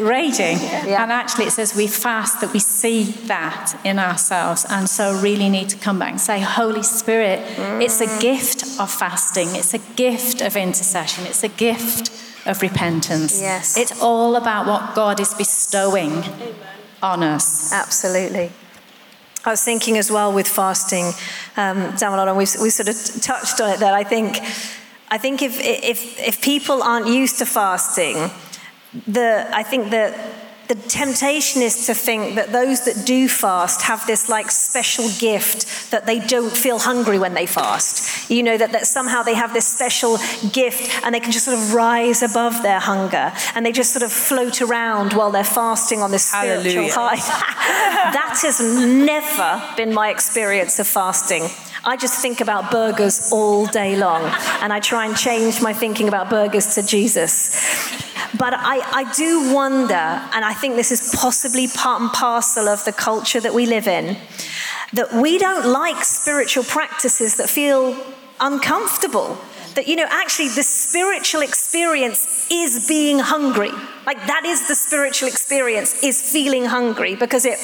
[0.00, 0.58] raging.
[0.58, 1.02] Yeah.
[1.02, 5.48] And actually, it says we fast that we see that in ourselves, and so really
[5.48, 7.40] need to come back and say, Holy Spirit,
[7.82, 8.20] it's a mm.
[8.20, 12.10] gift of fasting, it's a gift of intercession, it's a gift
[12.46, 13.40] of repentance.
[13.40, 13.76] Yes.
[13.78, 16.12] It's all about what God is bestowing.
[16.12, 17.72] Amen on us.
[17.72, 18.50] Absolutely.
[19.44, 21.06] I was thinking as well with fasting,
[21.56, 21.96] um,
[22.28, 24.38] and we we sort of touched on it that I think,
[25.10, 28.30] I think if, if, if people aren't used to fasting,
[29.06, 30.14] the, I think that
[30.72, 35.90] the temptation is to think that those that do fast have this like special gift
[35.90, 38.30] that they don't feel hungry when they fast.
[38.30, 40.16] You know, that, that somehow they have this special
[40.50, 44.02] gift and they can just sort of rise above their hunger and they just sort
[44.02, 46.92] of float around while they're fasting on this spiritual Hallelujah.
[46.94, 47.16] high.
[48.12, 51.50] that has never been my experience of fasting.
[51.84, 54.22] I just think about burgers all day long,
[54.60, 57.50] and I try and change my thinking about burgers to Jesus.
[58.38, 62.84] But I, I do wonder, and I think this is possibly part and parcel of
[62.84, 64.16] the culture that we live in,
[64.92, 67.96] that we don't like spiritual practices that feel
[68.40, 69.36] uncomfortable.
[69.74, 73.72] That, you know, actually the spiritual experience is being hungry.
[74.06, 77.58] Like, that is the spiritual experience, is feeling hungry because it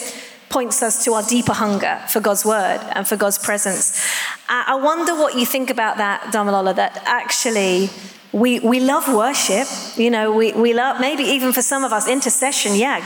[0.51, 4.07] points us to our deeper hunger for God's word and for God's presence.
[4.49, 7.91] I wonder what you think about that, Damilola, that actually
[8.33, 9.67] we, we love worship.
[9.97, 12.75] You know, we, we love, maybe even for some of us, intercession.
[12.75, 12.99] Yeah,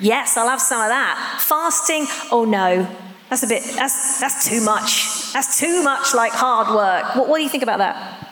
[0.00, 1.42] yes, I'll have some of that.
[1.46, 2.86] Fasting, oh no,
[3.28, 5.32] that's a bit, that's, that's too much.
[5.32, 7.16] That's too much like hard work.
[7.16, 8.27] What, what do you think about that?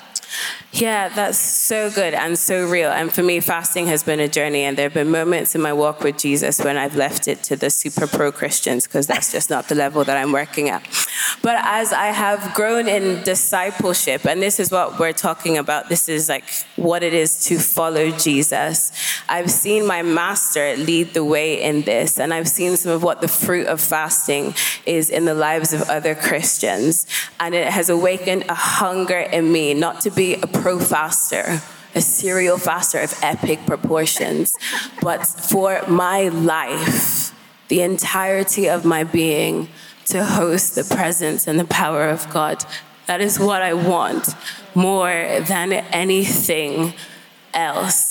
[0.81, 2.91] Yeah, that's so good and so real.
[2.91, 5.72] And for me, fasting has been a journey, and there have been moments in my
[5.72, 9.49] walk with Jesus when I've left it to the super pro Christians because that's just
[9.49, 10.87] not the level that I'm working at.
[11.41, 16.11] But as I have grown in discipleship, and this is what we're talking about, this
[16.11, 16.45] is like
[16.77, 18.93] what it is to follow Jesus.
[19.31, 23.22] I've seen my master lead the way in this, and I've seen some of what
[23.22, 24.55] the fruit of fasting
[24.85, 27.07] is in the lives of other Christians.
[27.41, 31.62] And it has awakened a hunger in me not to be a pro faster
[31.95, 34.57] a serial faster of epic proportions,
[35.01, 37.33] but for my life,
[37.69, 39.69] the entirety of my being,
[40.07, 42.64] to host the presence and the power of God.
[43.07, 44.35] That is what I want
[44.75, 46.95] more than anything
[47.55, 48.06] else.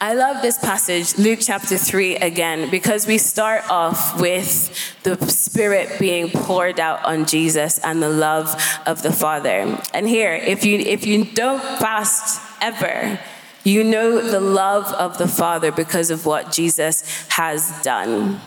[0.00, 4.70] I love this passage, Luke chapter 3 again, because we start off with
[5.02, 8.54] the Spirit being poured out on Jesus and the love
[8.86, 9.78] of the Father.
[9.92, 13.18] And here, if you if you don't fast ever,
[13.64, 18.40] you know the love of the Father because of what Jesus has done.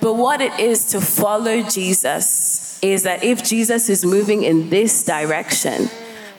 [0.00, 5.04] But what it is to follow Jesus is that if Jesus is moving in this
[5.04, 5.90] direction,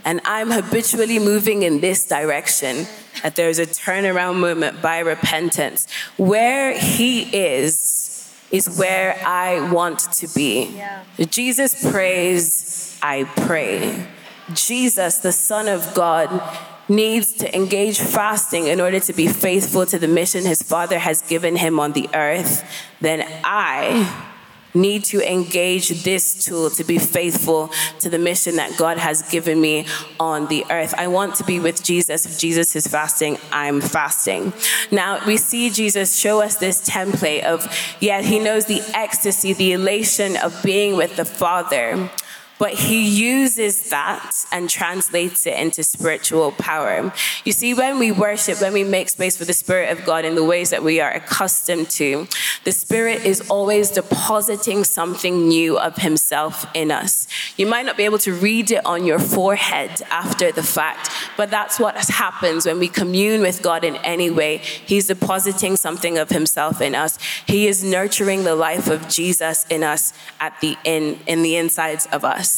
[0.05, 2.87] and I'm habitually moving in this direction,
[3.21, 5.87] that there's a turnaround moment by repentance.
[6.17, 10.75] Where He is, is where I want to be.
[10.75, 11.03] Yeah.
[11.29, 14.07] Jesus prays, I pray.
[14.53, 16.29] Jesus, the Son of God,
[16.89, 21.21] needs to engage fasting in order to be faithful to the mission his Father has
[21.21, 22.63] given him on the earth,
[22.99, 24.31] then I
[24.73, 27.69] need to engage this tool to be faithful
[27.99, 29.85] to the mission that God has given me
[30.19, 30.93] on the earth.
[30.97, 32.25] I want to be with Jesus.
[32.25, 34.53] If Jesus is fasting, I'm fasting.
[34.91, 37.67] Now, we see Jesus show us this template of,
[37.99, 42.09] yeah, he knows the ecstasy, the elation of being with the Father
[42.59, 47.11] but he uses that and translates it into spiritual power.
[47.43, 50.35] You see, when we worship, when we make space for the Spirit of God in
[50.35, 52.27] the ways that we are accustomed to,
[52.63, 57.27] the Spirit is always depositing something new of Himself in us.
[57.57, 61.49] You might not be able to read it on your forehead after the fact, but
[61.49, 64.57] that's what happens when we commune with God in any way.
[64.57, 67.17] He's depositing something of Himself in us.
[67.47, 72.05] He is nurturing the life of Jesus in us at the in in the insides
[72.07, 72.52] of us.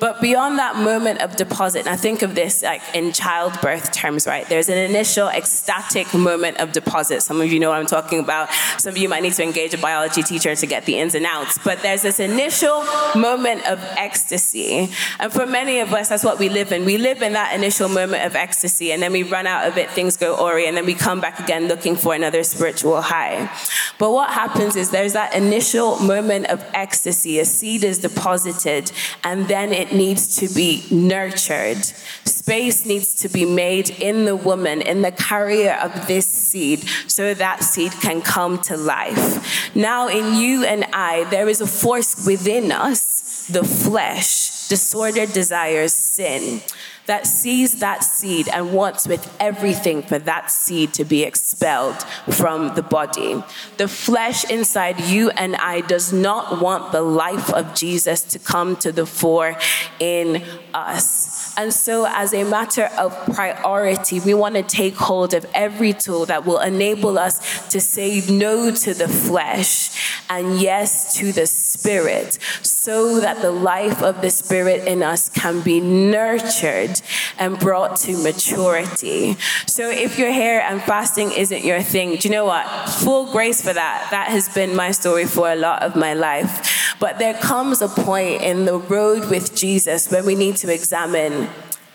[0.00, 4.26] But beyond that moment of deposit, and I think of this like in childbirth terms,
[4.26, 4.48] right?
[4.48, 7.22] There's an initial ecstatic moment of deposit.
[7.22, 8.48] Some of you know what I'm talking about.
[8.78, 11.26] Some of you might need to engage a biology teacher to get the ins and
[11.26, 11.58] outs.
[11.58, 14.90] But there's this initial moment of ecstasy.
[15.18, 16.84] And for many of us, that's what we live in.
[16.84, 19.90] We live in that initial moment of ecstasy, and then we run out of it,
[19.90, 23.50] things go awry, and then we come back again looking for another spiritual high.
[23.98, 28.92] But what happens is there's that initial moment of ecstasy, a seed is deposited,
[29.24, 31.84] and then then it needs to be nurtured.
[32.24, 37.34] Space needs to be made in the woman, in the carrier of this seed, so
[37.34, 39.74] that seed can come to life.
[39.74, 45.92] Now, in you and I, there is a force within us, the flesh, disordered desires,
[45.92, 46.62] sin
[47.08, 51.96] that sees that seed and wants with everything for that seed to be expelled
[52.30, 53.42] from the body.
[53.78, 58.76] The flesh inside you and I does not want the life of Jesus to come
[58.76, 59.56] to the fore
[59.98, 60.44] in
[60.74, 61.37] us.
[61.58, 66.24] And so, as a matter of priority, we want to take hold of every tool
[66.26, 72.38] that will enable us to say no to the flesh and yes to the spirit,
[72.62, 77.02] so that the life of the spirit in us can be nurtured
[77.40, 79.36] and brought to maturity.
[79.66, 82.68] So, if you're here and fasting isn't your thing, do you know what?
[82.88, 84.08] Full grace for that.
[84.12, 86.94] That has been my story for a lot of my life.
[87.00, 91.47] But there comes a point in the road with Jesus when we need to examine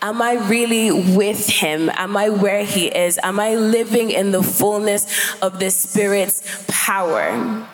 [0.04, 1.88] Am I really with him?
[1.94, 3.18] Am I where he is?
[3.22, 5.06] Am I living in the fullness
[5.40, 7.66] of the Spirit's power?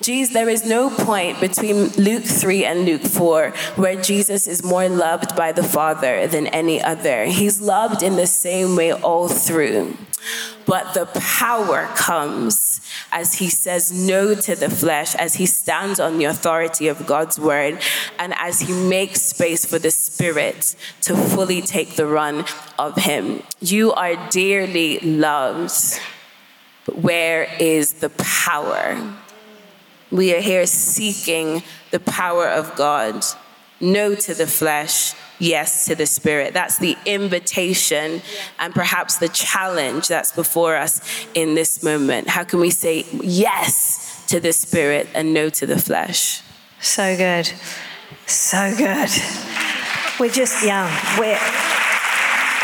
[0.00, 4.88] Jesus, there is no point between Luke 3 and Luke 4 where Jesus is more
[4.88, 7.24] loved by the Father than any other.
[7.24, 9.96] He's loved in the same way all through.
[10.66, 12.80] But the power comes
[13.10, 17.38] as he says no to the flesh, as he stands on the authority of God's
[17.38, 17.80] word,
[18.18, 22.44] and as he makes space for the Spirit to fully take the run
[22.78, 23.42] of him.
[23.60, 26.00] You are dearly loved.
[26.84, 29.16] But where is the power?
[30.10, 33.24] We are here seeking the power of God.
[33.80, 36.52] no to the flesh, yes to the spirit.
[36.52, 38.22] That's the invitation
[38.58, 41.00] and perhaps the challenge that's before us
[41.34, 42.28] in this moment.
[42.28, 46.42] How can we say yes to the spirit and no to the flesh?
[46.80, 47.52] So good.
[48.26, 49.10] So good.
[50.18, 50.88] We're just, yeah,
[51.18, 51.38] we're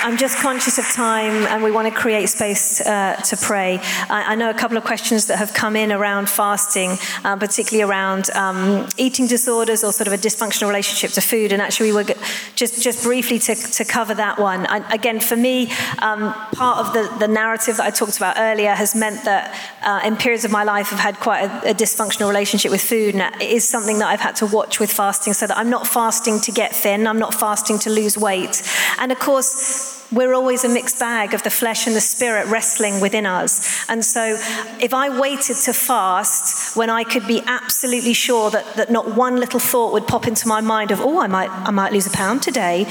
[0.04, 3.78] I'm just conscious of time and we want to create space uh, to pray.
[4.10, 7.90] I, I, know a couple of questions that have come in around fasting, uh, particularly
[7.90, 11.52] around um, eating disorders or sort of a dysfunctional relationship to food.
[11.52, 12.14] And actually, we were
[12.54, 14.66] just, just briefly to, to cover that one.
[14.66, 18.74] I, again, for me, um, part of the, the narrative that I talked about earlier
[18.74, 22.28] has meant that uh, in periods of my life, I've had quite a, a dysfunctional
[22.28, 23.14] relationship with food.
[23.14, 25.86] And it is something that I've had to watch with fasting so that I'm not
[25.86, 28.62] fasting to get thin, I'm not fasting to lose weight.
[28.98, 33.00] And of course, we're always a mixed bag of the flesh and the spirit wrestling
[33.00, 33.84] within us.
[33.88, 34.36] And so,
[34.80, 39.36] if I waited to fast when I could be absolutely sure that, that not one
[39.36, 42.10] little thought would pop into my mind of, oh, I might, I might lose a
[42.10, 42.86] pound today,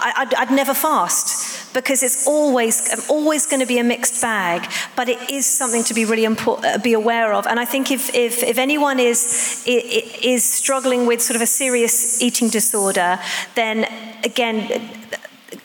[0.00, 4.70] I, would I'd never fast because it's always, always going to be a mixed bag.
[4.96, 7.46] But it is something to be really important, uh, be aware of.
[7.46, 12.22] And I think if, if, if anyone is, is struggling with sort of a serious
[12.22, 13.18] eating disorder,
[13.56, 13.86] then
[14.24, 14.88] again,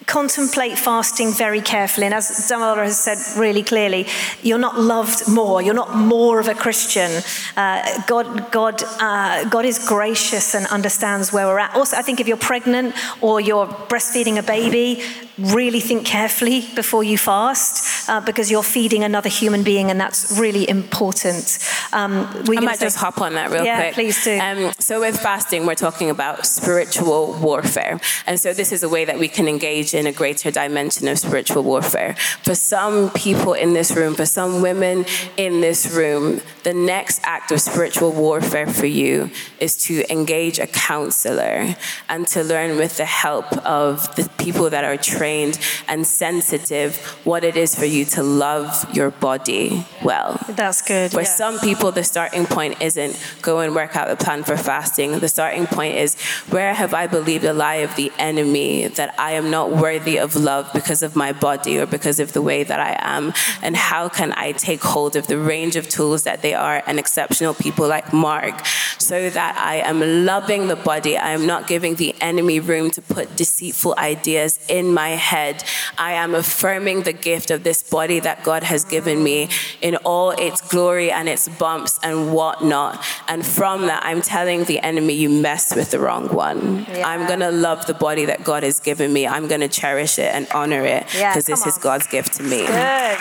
[0.09, 2.05] contemplate fasting very carefully.
[2.07, 4.07] And as Damola has said really clearly,
[4.41, 5.61] you're not loved more.
[5.61, 7.21] You're not more of a Christian.
[7.55, 11.75] Uh, God, God, uh, God is gracious and understands where we're at.
[11.75, 15.03] Also, I think if you're pregnant or you're breastfeeding a baby,
[15.39, 20.37] really think carefully before you fast uh, because you're feeding another human being, and that's
[20.39, 21.59] really important.
[21.93, 23.93] Um, I might say, just hop on that real yeah, quick.
[23.93, 24.37] please do.
[24.39, 27.99] Um, so, with fasting, we're talking about spiritual warfare.
[28.25, 31.19] And so, this is a way that we can engage in a greater dimension of
[31.19, 32.15] spiritual warfare.
[32.43, 35.05] For some people in this room, for some women
[35.37, 40.67] in this room, the next act of spiritual warfare for you is to engage a
[40.67, 41.75] counselor
[42.07, 46.97] and to learn with the help of the people that are trained trained and sensitive
[47.25, 50.39] what it is for you to love your body well.
[50.49, 51.11] That's good.
[51.11, 51.27] For yeah.
[51.41, 55.19] some people, the starting point isn't go and work out a plan for fasting.
[55.19, 56.19] The starting point is
[56.49, 60.35] where have I believed a lie of the enemy that I am not worthy of
[60.35, 63.33] love because of my body or because of the way that I am?
[63.61, 66.99] And how can I take hold of the range of tools that they are and
[66.99, 68.53] exceptional people like Marg
[68.97, 71.17] so that I am loving the body?
[71.17, 75.63] I am not giving the enemy room to put deceitful ideas in my head.
[75.97, 79.49] I am affirming the gift of this body that God has given me
[79.81, 83.03] in all its glory and its bumps and whatnot.
[83.27, 86.85] And from that, I'm telling the enemy, you messed with the wrong one.
[86.89, 87.07] Yeah.
[87.07, 89.27] I'm going to love the body that God has given me.
[89.27, 91.69] I'm going to cherish it and honor it because yeah, this on.
[91.69, 92.65] is God's gift to me.
[92.65, 93.17] Good.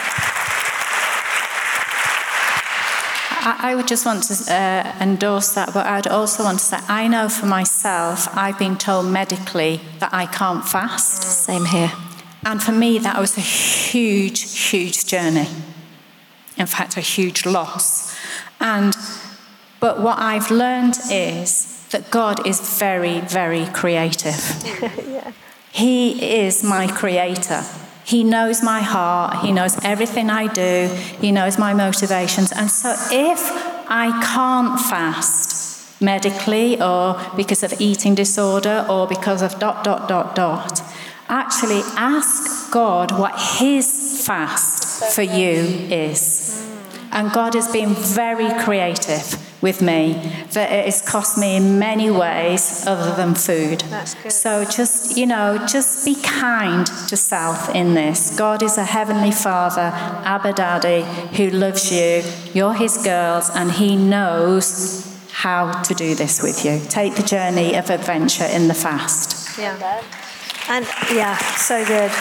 [3.51, 7.09] I would just want to uh, endorse that, but I'd also want to say I
[7.09, 11.23] know for myself, I've been told medically that I can't fast.
[11.23, 11.93] Same here.
[12.45, 15.49] And for me, that was a huge, huge journey.
[16.57, 18.17] In fact, a huge loss.
[18.61, 18.95] And
[19.81, 24.63] but what I've learned is that God is very, very creative.
[25.09, 25.33] yeah.
[25.79, 27.63] He is my creator.
[28.05, 29.45] He knows my heart.
[29.45, 30.89] He knows everything I do.
[31.21, 32.51] He knows my motivations.
[32.51, 33.39] And so if
[33.89, 40.35] I can't fast medically or because of eating disorder or because of dot, dot, dot,
[40.35, 40.83] dot,
[41.29, 45.61] actually ask God what His fast for you
[45.93, 46.68] is.
[47.13, 50.13] And God has been very creative with me
[50.53, 53.83] that it has cost me in many ways other than food.
[54.31, 58.37] So just, you know, just be kind to self in this.
[58.39, 59.91] God is a heavenly father,
[60.25, 61.03] Abba Daddy,
[61.37, 62.23] who loves you.
[62.53, 66.81] You're his girls, and he knows how to do this with you.
[66.89, 69.59] Take the journey of adventure in the fast.
[69.59, 70.03] Yeah.
[70.69, 72.13] And yeah, so good.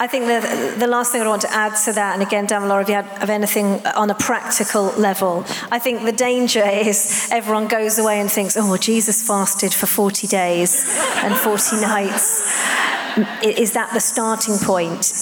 [0.00, 2.82] I think the, the last thing I want to add to that, and again, Damola,
[2.82, 7.98] if you have anything on a practical level, I think the danger is everyone goes
[7.98, 10.86] away and thinks, oh, Jesus fasted for 40 days
[11.16, 12.54] and 40 nights.
[13.42, 15.12] Is that the starting point?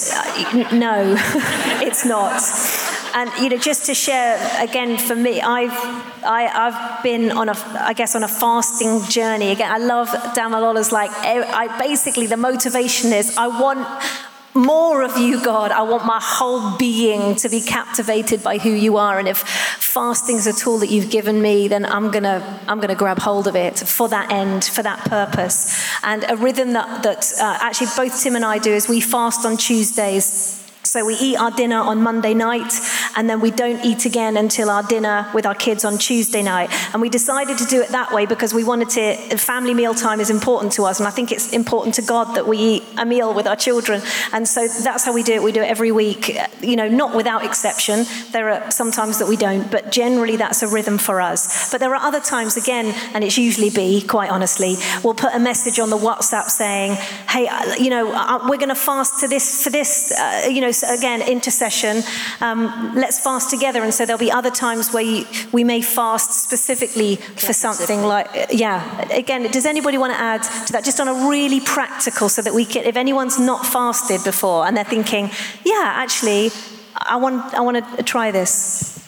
[0.71, 1.15] No,
[1.81, 2.39] it's not.
[3.15, 5.71] And you know, just to share again for me, I've
[6.23, 9.49] I, i have been on a I guess on a fasting journey.
[9.49, 13.87] Again, I love Damilola's like I basically the motivation is I want
[14.57, 15.71] more of you, God.
[15.71, 19.19] I want my whole being to be captivated by who you are.
[19.19, 23.19] And if fasting's a tool that you've given me, then I'm gonna I'm gonna grab
[23.19, 25.87] hold of it for that end, for that purpose.
[26.03, 29.45] And a rhythm that that uh, actually both Tim and I do is we fast
[29.45, 32.73] on Tuesdays So we eat our dinner on Monday night,
[33.17, 36.69] and then we don't eat again until our dinner with our kids on Tuesday night.
[36.93, 40.21] And we decided to do it that way because we wanted to, family meal time
[40.21, 43.05] is important to us, and I think it's important to God that we eat a
[43.05, 44.01] meal with our children.
[44.31, 45.43] And so that's how we do it.
[45.43, 48.05] We do it every week, you know, not without exception.
[48.31, 51.69] There are sometimes that we don't, but generally that's a rhythm for us.
[51.69, 55.39] But there are other times, again, and it's usually Bee, quite honestly, we'll put a
[55.39, 56.93] message on the WhatsApp saying,
[57.27, 60.61] hey, uh, you know, uh, we're going to fast to this, for this, uh, you
[60.61, 62.03] know, again, intercession.
[62.41, 63.83] Um, let's fast together.
[63.83, 68.27] And so there'll be other times where you, we may fast specifically for something like,
[68.51, 69.07] yeah.
[69.09, 70.83] Again, does anybody want to add to that?
[70.83, 74.75] Just on a really practical, so that we can, if anyone's not fasted before and
[74.75, 75.29] they're thinking,
[75.65, 76.51] yeah, actually,
[76.95, 79.03] I want, I want to try this.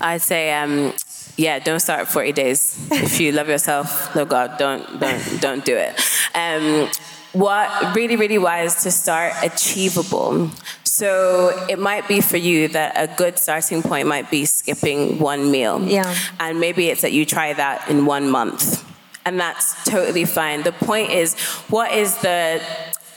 [0.00, 0.92] I'd say, um,
[1.36, 2.88] yeah, don't start 40 days.
[2.90, 6.00] if you love yourself, love God, don't, don't, don't do it.
[6.34, 6.90] Um,
[7.34, 10.50] what really, really wise to start achievable.
[10.84, 15.50] So it might be for you that a good starting point might be skipping one
[15.50, 15.82] meal.
[15.82, 16.14] Yeah.
[16.40, 18.82] And maybe it's that you try that in one month.
[19.26, 20.62] And that's totally fine.
[20.62, 21.34] The point is,
[21.68, 22.62] what is the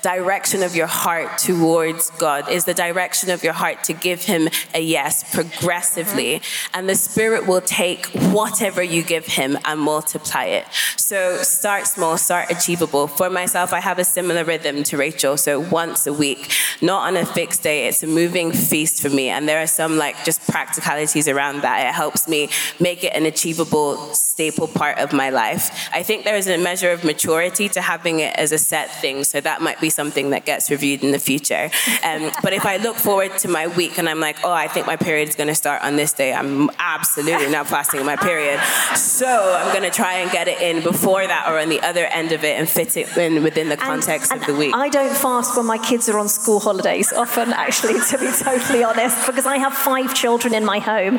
[0.07, 4.47] direction of your heart towards God, is the direction of your heart to give Him
[4.73, 6.41] a yes progressively.
[6.73, 8.05] And the Spirit will take
[8.37, 10.65] whatever you give Him and multiply it.
[10.95, 13.07] So start small, start achievable.
[13.07, 15.35] For myself, I have a similar rhythm to Rachel.
[15.35, 19.27] So once a week, not on a fixed day, it's a moving feast for me.
[19.27, 21.85] And there are some like just practicalities around that.
[21.85, 25.89] It helps me make it an achievable, staple part of my life.
[25.91, 29.23] I think there is a measure of maturity to having it as a set thing.
[29.23, 31.65] So that might be something that gets reviewed in the future.
[32.03, 34.85] Um, but if I look forward to my week and I'm like, oh, I think
[34.85, 38.59] my period is going to start on this day, I'm absolutely not fasting my period.
[38.95, 42.05] So I'm going to try and get it in before that or on the other
[42.05, 44.75] end of it and fit it in within the context and, and of the week.
[44.75, 48.83] I don't fast when my kids are on school holidays, often, actually, to be totally
[48.83, 51.17] honest, because I have five children in my home.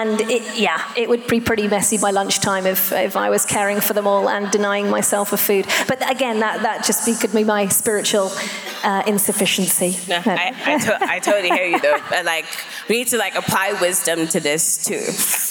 [0.00, 3.80] And it, yeah, it would be pretty messy by lunchtime if, if I was caring
[3.80, 5.66] for them all and denying myself of food.
[5.86, 8.30] But again, that, that just be, could be my spiritual spiritual
[8.84, 9.96] uh, insufficiency.
[10.08, 11.96] No, I, I, to- I, totally hear you though.
[12.24, 12.46] Like,
[12.88, 15.02] we need to like apply wisdom to this too.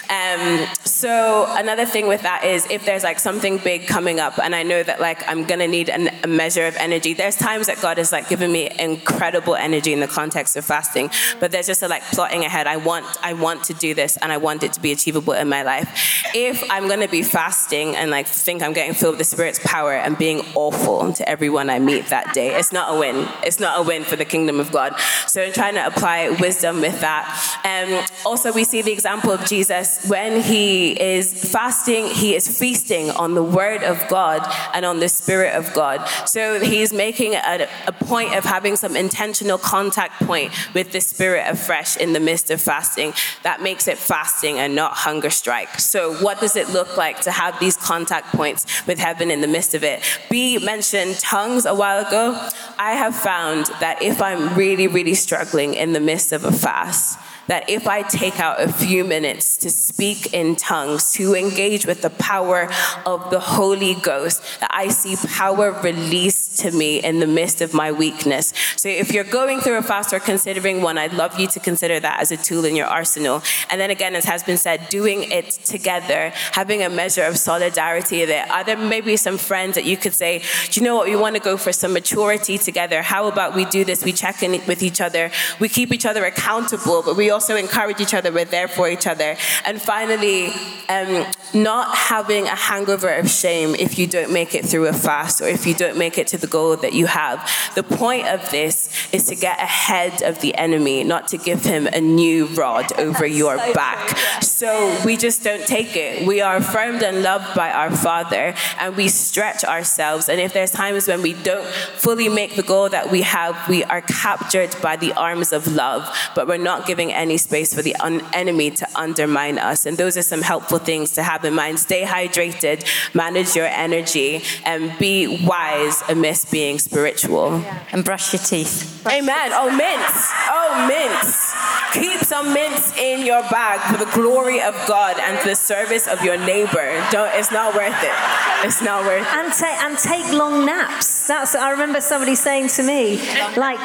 [0.09, 4.55] Um, so another thing with that is if there's like something big coming up, and
[4.55, 7.13] I know that like I'm gonna need an, a measure of energy.
[7.13, 11.09] There's times that God has like given me incredible energy in the context of fasting,
[11.39, 12.67] but there's just a like plotting ahead.
[12.67, 15.49] I want, I want to do this, and I want it to be achievable in
[15.49, 16.23] my life.
[16.33, 19.93] If I'm gonna be fasting and like think I'm getting filled with the Spirit's power
[19.93, 23.27] and being awful to everyone I meet that day it's not a win.
[23.43, 24.99] It's not a win for the kingdom of God.
[25.27, 27.54] So I'm trying to apply wisdom with that.
[27.65, 33.09] Um, also, we see the example of Jesus when he is fasting, he is feasting
[33.09, 36.07] on the word of God and on the spirit of God.
[36.27, 41.45] So he's making a, a point of having some intentional contact point with the spirit
[41.47, 43.13] afresh in the midst of fasting.
[43.41, 45.79] That makes it fasting and not hunger strike.
[45.79, 49.47] So what does it look like to have these contact points with heaven in the
[49.47, 50.03] midst of it?
[50.29, 52.47] Bee mentioned tongues a while ago.
[52.77, 57.17] I have found that if I'm really, really struggling in the midst of a fast,
[57.47, 62.01] that if I take out a few minutes to speak in tongues, to engage with
[62.01, 62.69] the power
[63.05, 67.73] of the Holy Ghost, that I see power released to me in the midst of
[67.73, 68.53] my weakness.
[68.77, 71.99] So if you're going through a fast or considering one, I'd love you to consider
[71.99, 73.41] that as a tool in your arsenal.
[73.69, 78.25] And then again, as has been said, doing it together, having a measure of solidarity
[78.25, 78.45] there.
[78.51, 81.35] Are there maybe some friends that you could say, do you know what, we want
[81.35, 83.01] to go for some maturity together.
[83.01, 84.03] How about we do this?
[84.03, 85.31] We check in with each other.
[85.59, 88.31] We keep each other accountable, but we also encourage each other.
[88.31, 89.37] We're there for each other.
[89.65, 90.51] And finally,
[90.89, 95.41] um, not having a hangover of shame if you don't make it through a fast
[95.41, 97.49] or if you don't make it to the goal that you have.
[97.75, 101.87] The point of this is to get ahead of the enemy, not to give him
[101.87, 104.07] a new rod over your so back.
[104.07, 104.39] True, yeah.
[104.39, 106.25] So we just don't take it.
[106.25, 110.29] We are affirmed and loved by our Father, and we stretch ourselves.
[110.29, 113.83] And if there's times when we don't fully make the goal that we have, we
[113.83, 116.03] are captured by the arms of love,
[116.33, 119.85] but we're not giving any any space for the un- enemy to undermine us.
[119.85, 121.79] And those are some helpful things to have in mind.
[121.79, 122.77] Stay hydrated,
[123.13, 127.61] manage your energy, and be wise amidst being spiritual.
[127.61, 127.87] Yeah.
[127.93, 128.99] And brush your teeth.
[129.03, 129.51] Brush Amen.
[129.53, 130.31] Oh, mints.
[130.49, 131.53] Oh, mints.
[131.93, 136.07] Keep some mints in your bag for the glory of God and for the service
[136.07, 137.05] of your neighbor.
[137.11, 137.33] Don't.
[137.35, 138.65] It's not worth it.
[138.67, 139.33] It's not worth it.
[139.33, 141.27] And, ta- and take long naps.
[141.27, 141.55] That's.
[141.55, 143.17] I remember somebody saying to me,
[143.55, 143.79] like,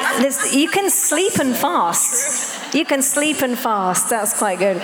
[0.51, 2.73] you can sleep and fast.
[2.73, 4.09] You can sleep and fast.
[4.09, 4.81] That's quite good.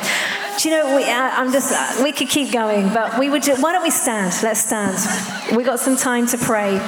[0.58, 0.96] Do you know?
[0.96, 1.74] We, uh, I'm just.
[1.74, 3.46] Uh, we could keep going, but we would.
[3.46, 4.34] Why don't we stand?
[4.42, 4.98] Let's stand.
[5.56, 6.80] We've got some time to pray.